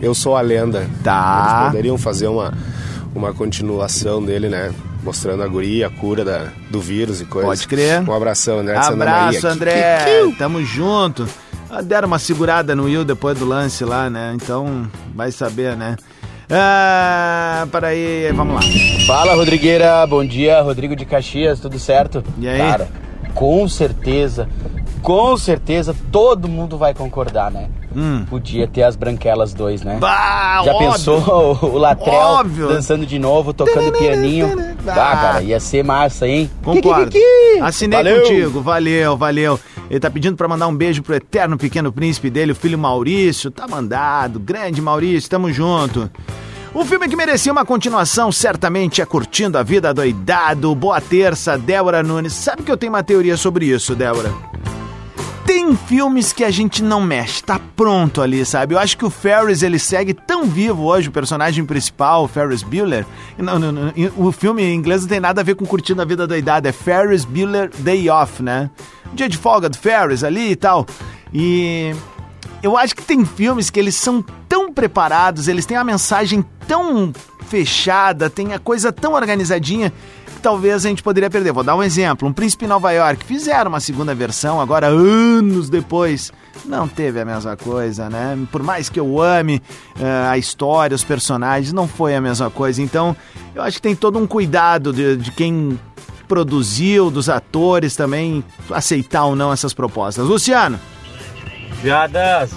[0.00, 0.86] Eu sou a lenda.
[1.02, 1.54] Tá.
[1.62, 2.52] Eles poderiam fazer uma,
[3.14, 4.70] uma continuação dele, né?
[5.02, 7.48] Mostrando a guria, a cura da, do vírus e coisas.
[7.48, 8.08] Pode crer.
[8.08, 8.76] Um abração, André.
[8.76, 9.98] Abraço, André.
[10.38, 11.26] Tamo junto.
[11.84, 14.32] Deram uma segurada no Will depois do lance lá, né?
[14.36, 15.96] Então, vai saber, né?
[16.50, 18.60] Ah, peraí, vamos lá.
[19.06, 20.06] Fala, Rodrigueira.
[20.06, 22.22] Bom dia, Rodrigo de Caxias, tudo certo?
[22.38, 22.58] E aí?
[22.58, 22.88] Cara,
[23.34, 24.48] com certeza,
[25.02, 27.68] com certeza todo mundo vai concordar, né?
[27.94, 28.24] Hum.
[28.28, 29.98] Podia ter as Branquelas 2, né?
[30.00, 30.92] Bah, Já óbvio.
[30.92, 32.68] pensou o Latrell Óbvio.
[32.68, 34.74] dançando de novo, tocando pianinho?
[34.82, 36.50] Bah, cara, ia ser massa, hein?
[36.62, 37.10] Concordo.
[37.10, 37.60] Kikiki.
[37.62, 38.22] Assinei Valeu.
[38.22, 39.60] contigo, valeu, valeu.
[39.92, 43.50] Ele tá pedindo pra mandar um beijo pro eterno pequeno príncipe dele, o filho Maurício.
[43.50, 46.10] Tá mandado, grande Maurício, tamo junto.
[46.72, 50.74] O filme que merecia uma continuação certamente é Curtindo a Vida Doidado.
[50.74, 52.32] Boa terça, Débora Nunes.
[52.32, 54.32] Sabe que eu tenho uma teoria sobre isso, Débora?
[55.46, 58.74] Tem filmes que a gente não mexe, tá pronto ali, sabe?
[58.74, 62.62] Eu acho que o Ferris, ele segue tão vivo hoje, o personagem principal, o Ferris
[62.62, 63.04] Bueller.
[63.36, 66.04] Não, não, não, o filme em inglês não tem nada a ver com Curtindo a
[66.04, 68.70] Vida Doidada, é Ferris Bueller Day Off, né?
[69.12, 70.86] Dia de folga do Ferris ali e tal.
[71.34, 71.92] E
[72.62, 77.12] eu acho que tem filmes que eles são tão preparados, eles têm a mensagem tão
[77.48, 79.92] fechada, tem a coisa tão organizadinha
[80.42, 81.52] talvez a gente poderia perder.
[81.52, 83.24] Vou dar um exemplo: Um Príncipe em Nova York.
[83.24, 86.32] Fizeram uma segunda versão, agora anos depois.
[86.64, 88.38] Não teve a mesma coisa, né?
[88.50, 89.62] Por mais que eu ame
[89.98, 92.82] eh, a história, os personagens, não foi a mesma coisa.
[92.82, 93.16] Então,
[93.54, 95.78] eu acho que tem todo um cuidado de, de quem
[96.28, 100.26] produziu, dos atores também, aceitar ou não essas propostas.
[100.26, 100.78] Luciano,
[101.82, 102.52] Piadas.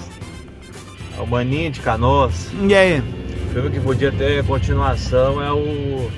[1.18, 2.48] É o Maninho de Canoas.
[2.62, 3.00] e aí?
[3.00, 6.08] O filme que podia ter continuação é o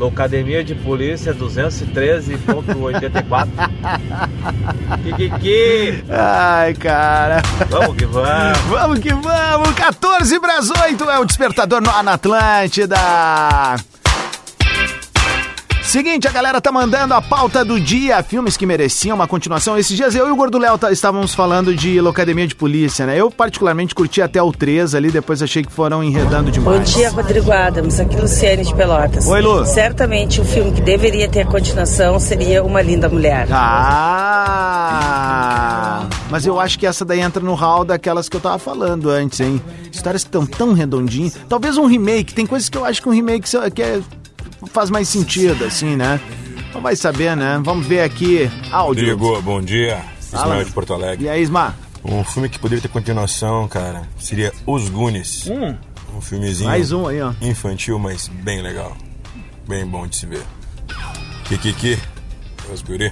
[0.00, 3.48] Locademia de Polícia 213.84.
[5.04, 6.02] Kikiki!
[6.08, 7.42] Ai, cara.
[7.68, 8.58] Vamos que vamos.
[8.70, 9.74] Vamos que vamos.
[9.74, 12.96] 14 para as 8 é o despertador no na Atlântida.
[15.90, 19.76] Seguinte, a galera tá mandando a pauta do dia, filmes que mereciam uma continuação.
[19.76, 23.20] Esses dias eu e o Gordo Léo tá- estávamos falando de Locademia de Polícia, né?
[23.20, 26.90] Eu particularmente curti até o 3 ali, depois achei que foram enredando Bom demais.
[26.92, 27.98] dia, Rodrigo Adams.
[27.98, 29.26] Aqui Luciane de Pelotas.
[29.26, 29.66] Oi, Lu.
[29.66, 33.48] Certamente o filme que deveria ter continuação seria Uma Linda Mulher.
[33.50, 34.76] Ah!
[36.30, 39.40] Mas eu acho que essa daí entra no hall daquelas que eu tava falando antes,
[39.40, 39.60] hein?
[39.90, 41.36] Histórias que estão tão redondinhas.
[41.48, 42.32] Talvez um remake.
[42.32, 44.00] Tem coisas que eu acho que um remake que é-
[44.66, 46.20] faz mais sentido, assim, né?
[46.72, 47.60] Não vai saber, né?
[47.64, 48.50] Vamos ver aqui.
[48.70, 49.16] Áudio.
[49.16, 50.02] Rodrigo, bom dia.
[50.32, 51.24] Ismael de Porto Alegre.
[51.24, 51.74] E aí, Isma?
[52.04, 55.46] Um filme que poderia ter continuação, cara, seria Os Goonies.
[55.48, 55.74] Hum.
[56.16, 57.32] Um filmezinho Mais um aí, ó.
[57.40, 58.96] infantil, mas bem legal.
[59.68, 60.42] Bem bom de se ver.
[61.44, 61.98] Kikiki,
[62.72, 63.10] os guri.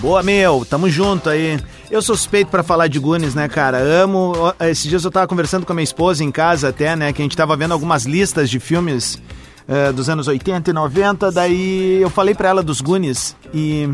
[0.00, 1.58] Boa, meu, tamo junto aí.
[1.90, 3.78] Eu sou suspeito pra falar de Goonies, né, cara?
[3.78, 4.32] Amo.
[4.60, 7.24] Esses dias eu tava conversando com a minha esposa em casa até, né, que a
[7.24, 9.20] gente tava vendo algumas listas de filmes
[9.68, 13.88] eh, dos anos 80 e 90, daí eu falei pra ela dos Goonies e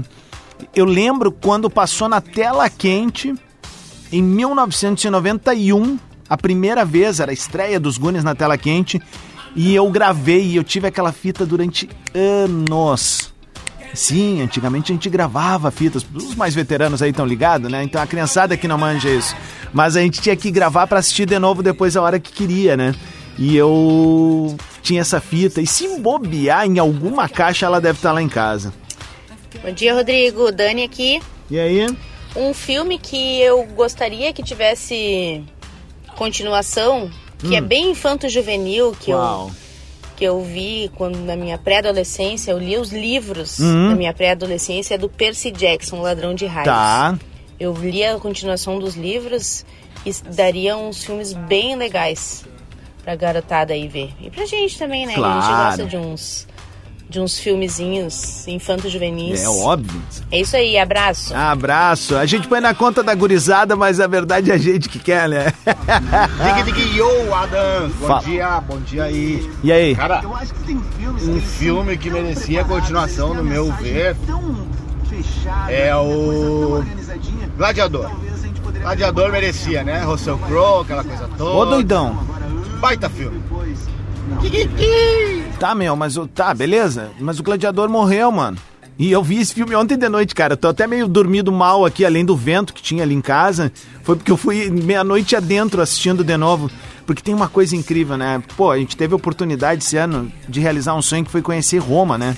[0.74, 3.34] eu lembro quando passou na tela quente
[4.12, 5.98] em 1991,
[6.28, 9.00] a primeira vez, era a estreia dos Goonies na tela quente,
[9.54, 13.32] e eu gravei e eu tive aquela fita durante anos.
[13.94, 16.04] Sim, antigamente a gente gravava fitas.
[16.14, 17.82] Os mais veteranos aí estão ligados, né?
[17.82, 19.34] Então a criançada que não manja isso.
[19.72, 22.76] Mas a gente tinha que gravar pra assistir de novo depois a hora que queria,
[22.76, 22.94] né?
[23.36, 25.60] E eu tinha essa fita.
[25.60, 28.72] E se bobear em alguma caixa, ela deve estar lá em casa.
[29.62, 30.50] Bom dia, Rodrigo.
[30.52, 31.20] Dani aqui.
[31.50, 31.86] E aí?
[32.36, 35.42] Um filme que eu gostaria que tivesse
[36.16, 37.66] continuação, que é Hum.
[37.66, 39.48] bem infanto-juvenil, que Uau.
[39.48, 39.70] eu
[40.16, 43.88] que eu vi quando na minha pré-adolescência, eu li os livros Uhum.
[43.88, 46.66] da minha pré-adolescência é do Percy Jackson, Ladrão de Raios.
[46.66, 47.18] Tá.
[47.58, 49.64] Eu li a continuação dos livros
[50.04, 52.44] e daria uns filmes bem legais
[53.02, 54.12] pra garotada aí ver.
[54.20, 55.14] E pra gente também, né?
[55.14, 55.66] Que a gente Claro.
[55.66, 56.46] gosta de uns
[57.08, 59.42] de uns filmezinhos infanto-juvenis.
[59.42, 60.00] É óbvio.
[60.30, 61.34] É isso aí, abraço.
[61.34, 62.16] Abraço.
[62.16, 65.28] A gente põe na conta da gurizada, mas a verdade é a gente que quer,
[65.28, 65.52] né?
[66.54, 67.88] Dig dig yo, Adam.
[67.98, 68.22] Bom Fala.
[68.22, 69.50] dia, bom dia aí.
[69.64, 69.96] E aí?
[69.96, 70.22] Cara,
[71.22, 74.14] um filme que merecia continuação, no meu ver,
[75.68, 76.84] é o
[77.56, 78.08] Gladiador.
[78.80, 80.00] Gladiador merecia, né?
[80.04, 81.50] Russell Crowe, aquela coisa toda.
[81.50, 82.24] Ô, doidão.
[82.80, 83.40] Baita filme.
[85.58, 86.26] Tá, meu, mas o.
[86.26, 87.10] Tá, beleza.
[87.20, 88.56] Mas o gladiador morreu, mano.
[88.98, 90.54] E eu vi esse filme ontem de noite, cara.
[90.54, 93.72] Eu tô até meio dormido mal aqui, além do vento que tinha ali em casa.
[94.02, 96.70] Foi porque eu fui meia-noite adentro assistindo de novo.
[97.06, 98.42] Porque tem uma coisa incrível, né?
[98.56, 101.78] Pô, a gente teve a oportunidade esse ano de realizar um sonho que foi conhecer
[101.78, 102.36] Roma, né?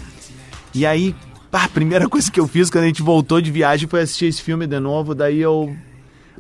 [0.74, 1.14] E aí,
[1.50, 4.26] pá, a primeira coisa que eu fiz quando a gente voltou de viagem foi assistir
[4.26, 5.14] esse filme de novo.
[5.14, 5.76] Daí eu.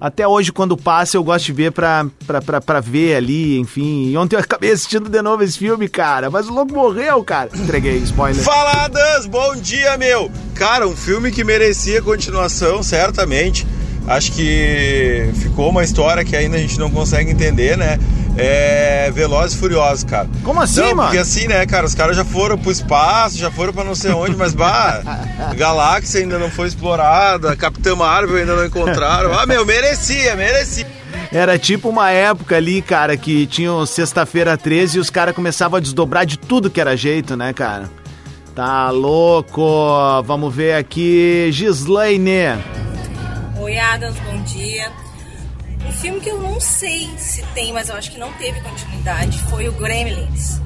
[0.00, 4.08] Até hoje, quando passa, eu gosto de ver pra, pra, pra, pra ver ali, enfim.
[4.08, 6.30] E ontem eu acabei assistindo de novo esse filme, cara.
[6.30, 7.50] Mas o louco morreu, cara.
[7.54, 8.42] Entreguei, spoiler.
[8.42, 9.26] Fala, Adams!
[9.26, 10.30] Bom dia, meu!
[10.54, 13.66] Cara, um filme que merecia continuação, certamente.
[14.06, 17.98] Acho que ficou uma história que ainda a gente não consegue entender, né?
[18.36, 20.28] É Velozes e Furiosos, cara.
[20.42, 21.02] Como assim, não, mano?
[21.02, 24.12] Porque assim, né, cara, os caras já foram pro espaço, já foram pra não sei
[24.12, 25.02] onde, mas bah,
[25.54, 29.32] galáxia ainda não foi explorada, Capitã Marvel ainda não encontraram.
[29.38, 30.86] Ah, meu, merecia, merecia.
[31.30, 35.80] Era tipo uma época ali, cara, que tinha Sexta-feira 13 e os caras começavam a
[35.80, 37.90] desdobrar de tudo que era jeito, né, cara?
[38.54, 39.62] Tá louco.
[40.24, 41.48] Vamos ver aqui.
[41.50, 42.58] Gislaine.
[43.72, 44.92] Oi, Adams, bom dia.
[45.88, 49.38] Um filme que eu não sei se tem, mas eu acho que não teve continuidade,
[49.48, 50.60] foi o Gremlins.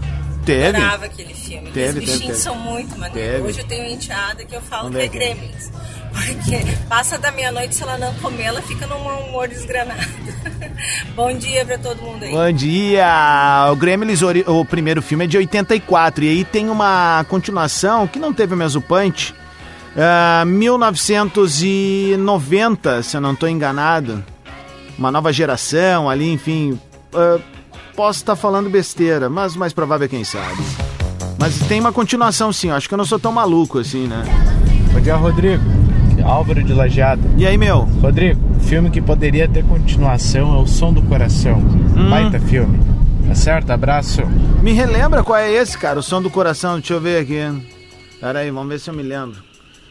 [0.45, 0.77] Teve?
[0.77, 1.71] Adorava aquele filme.
[1.71, 2.39] Teve, Os teve, bichinhos teve.
[2.41, 3.31] são muito maneiros.
[3.31, 3.47] Teve.
[3.47, 5.39] Hoje eu tenho uma enteada que eu falo Vamos que é ver aqui.
[5.39, 5.71] Gremlins.
[6.11, 10.01] Porque passa da meia-noite, se ela não comer, ela fica num humor desgranado.
[11.15, 12.33] bom dia pra todo mundo aí.
[12.33, 13.69] Bom dia!
[13.71, 18.33] O Gremlins, o primeiro filme é de 84 e aí tem uma continuação que não
[18.33, 19.33] teve o mesmo punch.
[19.97, 24.23] Ah, 1990, se eu não estou enganado.
[24.99, 26.79] Uma nova geração ali, enfim.
[27.15, 27.39] ah,
[27.95, 30.63] posso estar falando besteira, mas o mais provável é quem sabe.
[31.39, 34.23] Mas tem uma continuação sim, acho que eu não sou tão maluco assim, né?
[34.93, 35.63] Bom dia, Rodrigo.
[36.25, 37.23] Álvaro de Lajeado.
[37.37, 37.81] E aí, meu?
[38.03, 41.59] Rodrigo, filme que poderia ter continuação é O Som do Coração.
[41.59, 42.11] Hum.
[42.11, 42.81] Baita filme.
[43.29, 43.71] Tá certo?
[43.71, 44.23] Abraço.
[44.63, 45.99] Me relembra qual é esse, cara?
[45.99, 47.43] O som do coração, deixa eu ver aqui.
[48.21, 49.37] Pera aí, vamos ver se eu me lembro.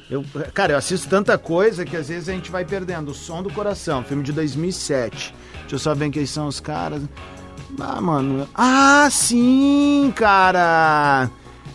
[0.09, 3.09] Eu, cara, eu assisto tanta coisa que às vezes a gente vai perdendo.
[3.09, 5.33] O som do coração, filme de 2007.
[5.61, 7.01] Deixa eu só ver quem são os caras.
[7.79, 8.47] Ah, mano.
[8.53, 11.29] Ah, sim, cara!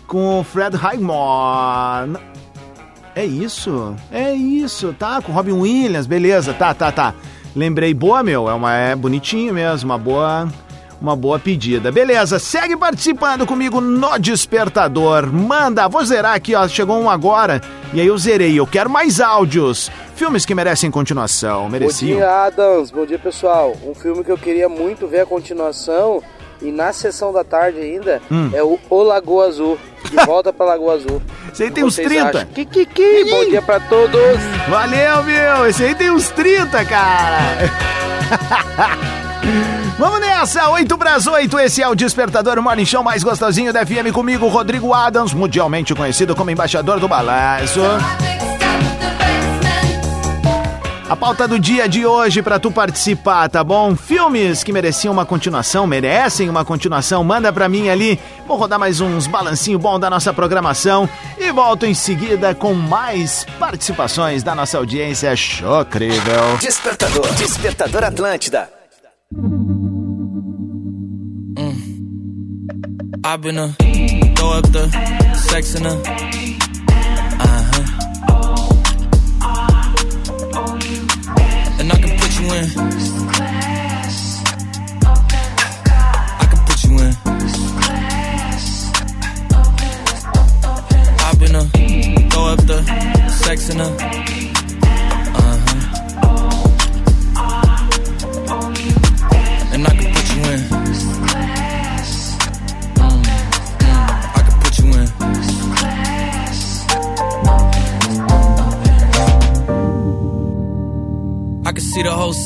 [0.07, 2.19] Com o Fred Highmore.
[3.15, 3.97] É isso?
[4.11, 5.21] É isso, tá?
[5.21, 7.15] Com Robin Williams, beleza, tá, tá, tá.
[7.55, 8.49] Lembrei, boa, meu.
[8.49, 10.49] É, uma, é bonitinho mesmo, uma boa.
[11.01, 11.91] Uma boa pedida.
[11.91, 15.33] Beleza, segue participando comigo no Despertador.
[15.33, 16.69] Manda, vou zerar aqui, ó.
[16.69, 17.61] Chegou um agora.
[17.95, 18.59] E aí eu zerei.
[18.59, 19.91] Eu quero mais áudios.
[20.15, 21.63] Filmes que merecem continuação.
[21.65, 22.19] Bom Mereciam.
[22.19, 22.91] dia, Adams.
[22.91, 23.75] Bom dia, pessoal.
[23.83, 26.23] Um filme que eu queria muito ver a continuação
[26.61, 28.51] e na sessão da tarde ainda Hum.
[28.53, 29.79] é o O Lagoa Azul.
[30.11, 31.23] De volta pra Lagoa Azul.
[31.51, 32.29] Esse aí tem que uns vocês 30.
[32.29, 32.45] acham?
[32.53, 34.39] Kikiki, bom dia pra todos.
[34.69, 35.67] Valeu, meu!
[35.67, 37.39] Esse aí tem uns 30, cara!
[40.01, 43.71] Vamos nessa, 8 para as 8, esse é o Despertador, o morning show mais gostosinho
[43.71, 47.83] da FM comigo, Rodrigo Adams, mundialmente conhecido como embaixador do balanço.
[51.07, 53.95] A pauta do dia de hoje pra tu participar, tá bom?
[53.95, 58.19] Filmes que mereciam uma continuação, merecem uma continuação, manda pra mim ali.
[58.47, 63.45] Vou rodar mais uns balancinho bom da nossa programação e volto em seguida com mais
[63.59, 66.57] participações da nossa audiência chocrível.
[66.59, 67.35] Despertador.
[67.35, 68.71] Despertador Atlântida.
[73.23, 73.69] I've been a
[74.35, 74.89] throw up the
[75.37, 77.85] sex in a uh huh.
[81.79, 82.67] And I can put you in.
[86.41, 87.15] I can put you in.
[91.21, 91.65] I've been a
[92.31, 92.83] throw up the
[93.29, 94.40] sex in a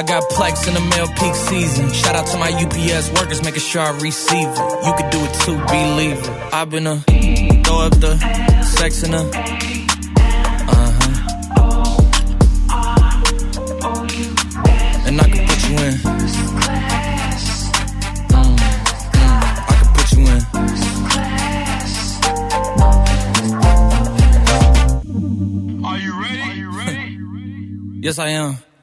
[0.00, 1.92] I got plex in the mail peak season.
[1.92, 4.58] Shout out to my UPS workers, making sure I receive it.
[4.86, 6.54] You could do it too, believe it.
[6.54, 7.00] I've been a
[7.64, 8.16] throw up the
[8.64, 11.16] sex in a uh huh.
[15.06, 15.92] And I can put you in.
[18.30, 18.56] Mm, mm,
[19.68, 20.40] I can put you in.
[25.84, 26.40] Are you ready?
[26.40, 28.00] Are you ready?
[28.00, 28.69] yes, I am.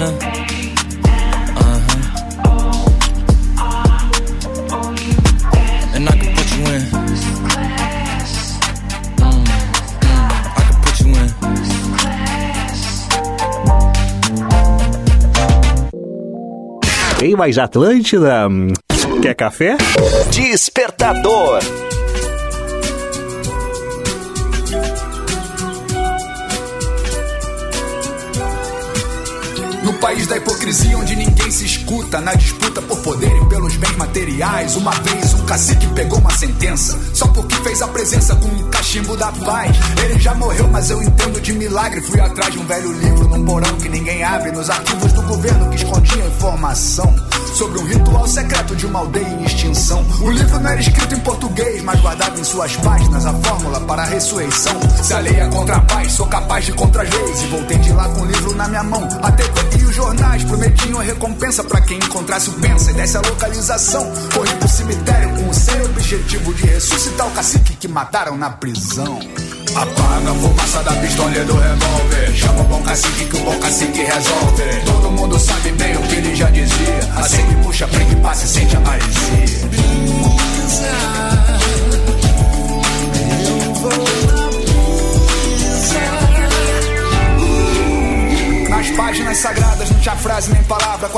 [0.00, 0.08] in a
[1.56, 2.02] uh huh.
[5.94, 6.82] And I can put you in.
[9.16, 10.20] Mm, mm,
[10.56, 11.28] I can put you in.
[17.18, 18.48] Tem mais Atlântida?
[19.20, 19.76] Quer café?
[20.32, 21.60] Despertador.
[30.00, 34.76] País da hipocrisia onde ninguém se escuta Na disputa por poder e pelos bens materiais.
[34.76, 39.16] Uma vez um cacique pegou uma sentença Só porque fez a presença com um cachimbo
[39.16, 39.76] da paz.
[40.02, 42.00] Ele já morreu, mas eu entendo de milagre.
[42.00, 44.50] Fui atrás de um velho livro num porão que ninguém abre.
[44.50, 47.14] Nos arquivos do governo que escondia informação
[47.54, 51.20] Sobre um ritual secreto de uma aldeia em extinção O livro não era escrito em
[51.20, 55.80] português Mas guardava em suas páginas a fórmula para a ressurreição Se alheia contra a
[55.80, 58.68] paz, sou capaz de contra as leis E voltei de lá com o livro na
[58.68, 62.94] minha mão A TV e os jornais prometiam recompensa pra quem encontrasse o pensa e
[62.94, 64.10] desse a localização.
[64.34, 69.18] Corri pro cemitério com o sério objetivo de ressuscitar o cacique que mataram na prisão.
[69.74, 72.34] Apaga a fumaça da pistola e do revólver.
[72.34, 74.62] Chama o bom cacique que o bom cacique resolve.
[74.84, 75.38] Todo mundo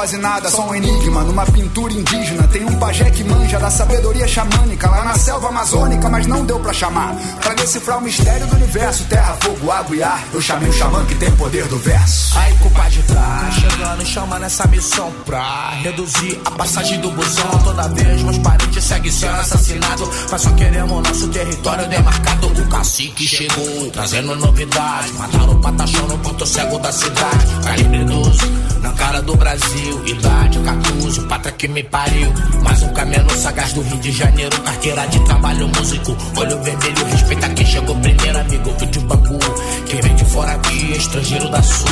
[0.03, 1.23] quase nada, só um enigma.
[1.23, 6.09] Numa pintura indígena tem um pajé que manja da sabedoria xamânica lá na selva amazônica,
[6.09, 7.15] mas não deu pra chamar.
[7.41, 11.05] Pra decifrar o mistério do universo, terra, fogo, água e ar, eu chamei o xamã
[11.05, 12.22] que tem poder do verso.
[12.35, 17.51] Aí, compadre, tá chegando, chama nessa missão pra reduzir a passagem do busão.
[17.63, 22.47] Toda vez meus parentes seguem sendo assassinados, mas só queremos nosso território demarcado.
[22.47, 25.13] O cacique chegou, trazendo novidade.
[25.15, 27.47] Mataram o patachão no ponto cego da cidade.
[27.65, 28.39] Calibre 12,
[28.81, 30.07] na cara do Brasil.
[30.07, 32.33] Idade 14, pátria que me pariu.
[32.63, 34.61] Mais um caminhão sagaz do Rio de Janeiro.
[34.63, 36.17] Carteira de trabalho músico.
[36.37, 38.75] Olho vermelho, respeita quem chegou primeiro, amigo.
[38.79, 39.39] Fui de Bangu.
[39.87, 41.89] Quem vem de fora aqui estrangeiro da sul.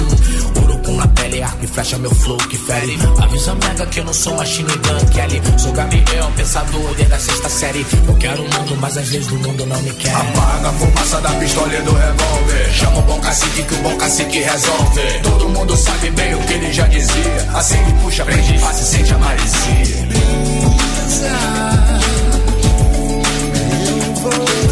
[0.57, 2.99] Urucum na pele, arco e flecha, meu flow que fere.
[3.21, 5.43] Avisa mega que eu não sou machine gun, Kelly.
[5.59, 7.87] Sou Gabriel, pensador desde a sexta série.
[8.07, 10.15] Eu quero o mundo, mas às vezes o mundo não me quer.
[10.15, 12.73] Apaga a fumaça da pistola e do revólver.
[12.73, 15.21] Chama o bom cacique que o bom cacique resolve.
[15.23, 17.49] Todo mundo sabe bem o que ele já dizia.
[17.55, 20.09] Assim que puxa, prende fácil, sente a maresia.
[24.23, 24.70] Quando voltou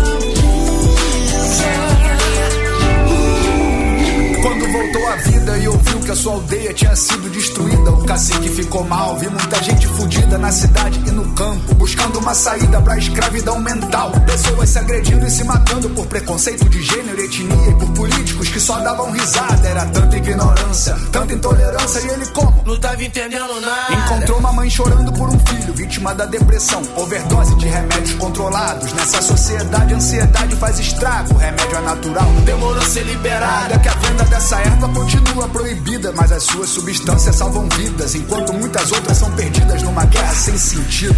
[5.08, 9.16] à vida e ouviu que a sua aldeia tinha sido destruída, o cacique ficou mal.
[9.18, 14.12] Vi muita gente fudida na cidade e no campo, buscando uma saída pra escravidão mental.
[14.26, 18.60] Pessoas se agredindo e se matando por preconceito de gênero, etnia e por políticos que
[18.60, 19.66] só davam risada.
[19.66, 22.62] Era tanta ignorância, tanta intolerância e ele como?
[22.66, 23.94] Não tava entendendo nada.
[23.94, 28.92] Encontrou uma mãe chorando por um filho, vítima da depressão, overdose de remédios controlados.
[28.92, 31.34] Nessa sociedade, a ansiedade faz estrago.
[31.34, 33.74] O remédio é natural, Demorou a ser liberado.
[33.74, 38.52] é que a venda dessa erva continua proibida, mas as suas substâncias salvam vidas, enquanto
[38.52, 41.14] muitas outras são perdidas numa guerra sem sentido,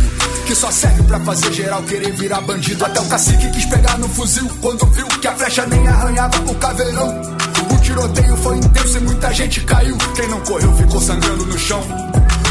[0.46, 2.84] que só serve pra fazer geral querer virar bandido.
[2.84, 6.54] Até o cacique quis pegar no fuzil quando viu que a flecha nem arranhava o
[6.56, 7.22] caveirão.
[7.72, 9.96] O tiroteio foi intenso e muita gente caiu.
[10.14, 11.82] Quem não correu ficou sangrando no chão.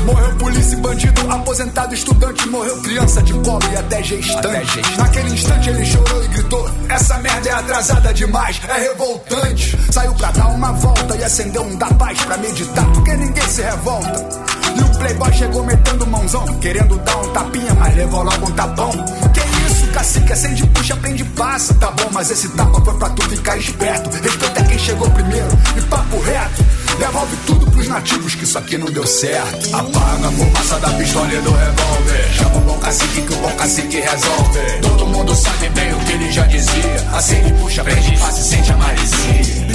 [0.05, 4.81] Morreu polícia e bandido, aposentado, estudante, morreu criança de colo e até gestante.
[4.97, 9.77] Naquele instante ele chorou e gritou: Essa merda é atrasada demais, é revoltante.
[9.91, 13.61] Saiu pra dar uma volta e acendeu um da paz pra meditar, porque ninguém se
[13.61, 14.49] revolta.
[14.75, 18.91] E o playboy chegou metendo mãozão, querendo dar um tapinha, mas levou logo um tapão.
[19.33, 21.73] Que isso, cacique, acende, puxa, prende, passa.
[21.75, 24.09] Tá bom, mas esse tapa foi pra tu ficar esperto.
[24.09, 26.63] Respeita quem chegou primeiro e papo reto.
[26.99, 29.73] Devolve tudo pros nativos que isso aqui não deu certo.
[29.73, 32.33] Apaga a fumaça da pistola e do revólver.
[32.33, 34.59] Chama o bom cacique que o bom cacique resolve.
[34.81, 37.07] Todo mundo sabe bem o que ele já dizia.
[37.13, 39.69] Assim ele puxa, faz e sente a maresia.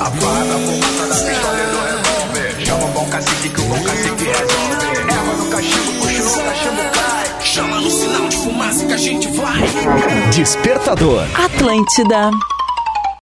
[0.00, 2.64] Apaga a fumaça da pistola e do revólver.
[2.64, 4.85] Chama o bom cacique que o bom cacique resolve.
[8.96, 9.60] A gente vai.
[10.34, 11.22] Despertador.
[11.38, 12.30] Atlântida.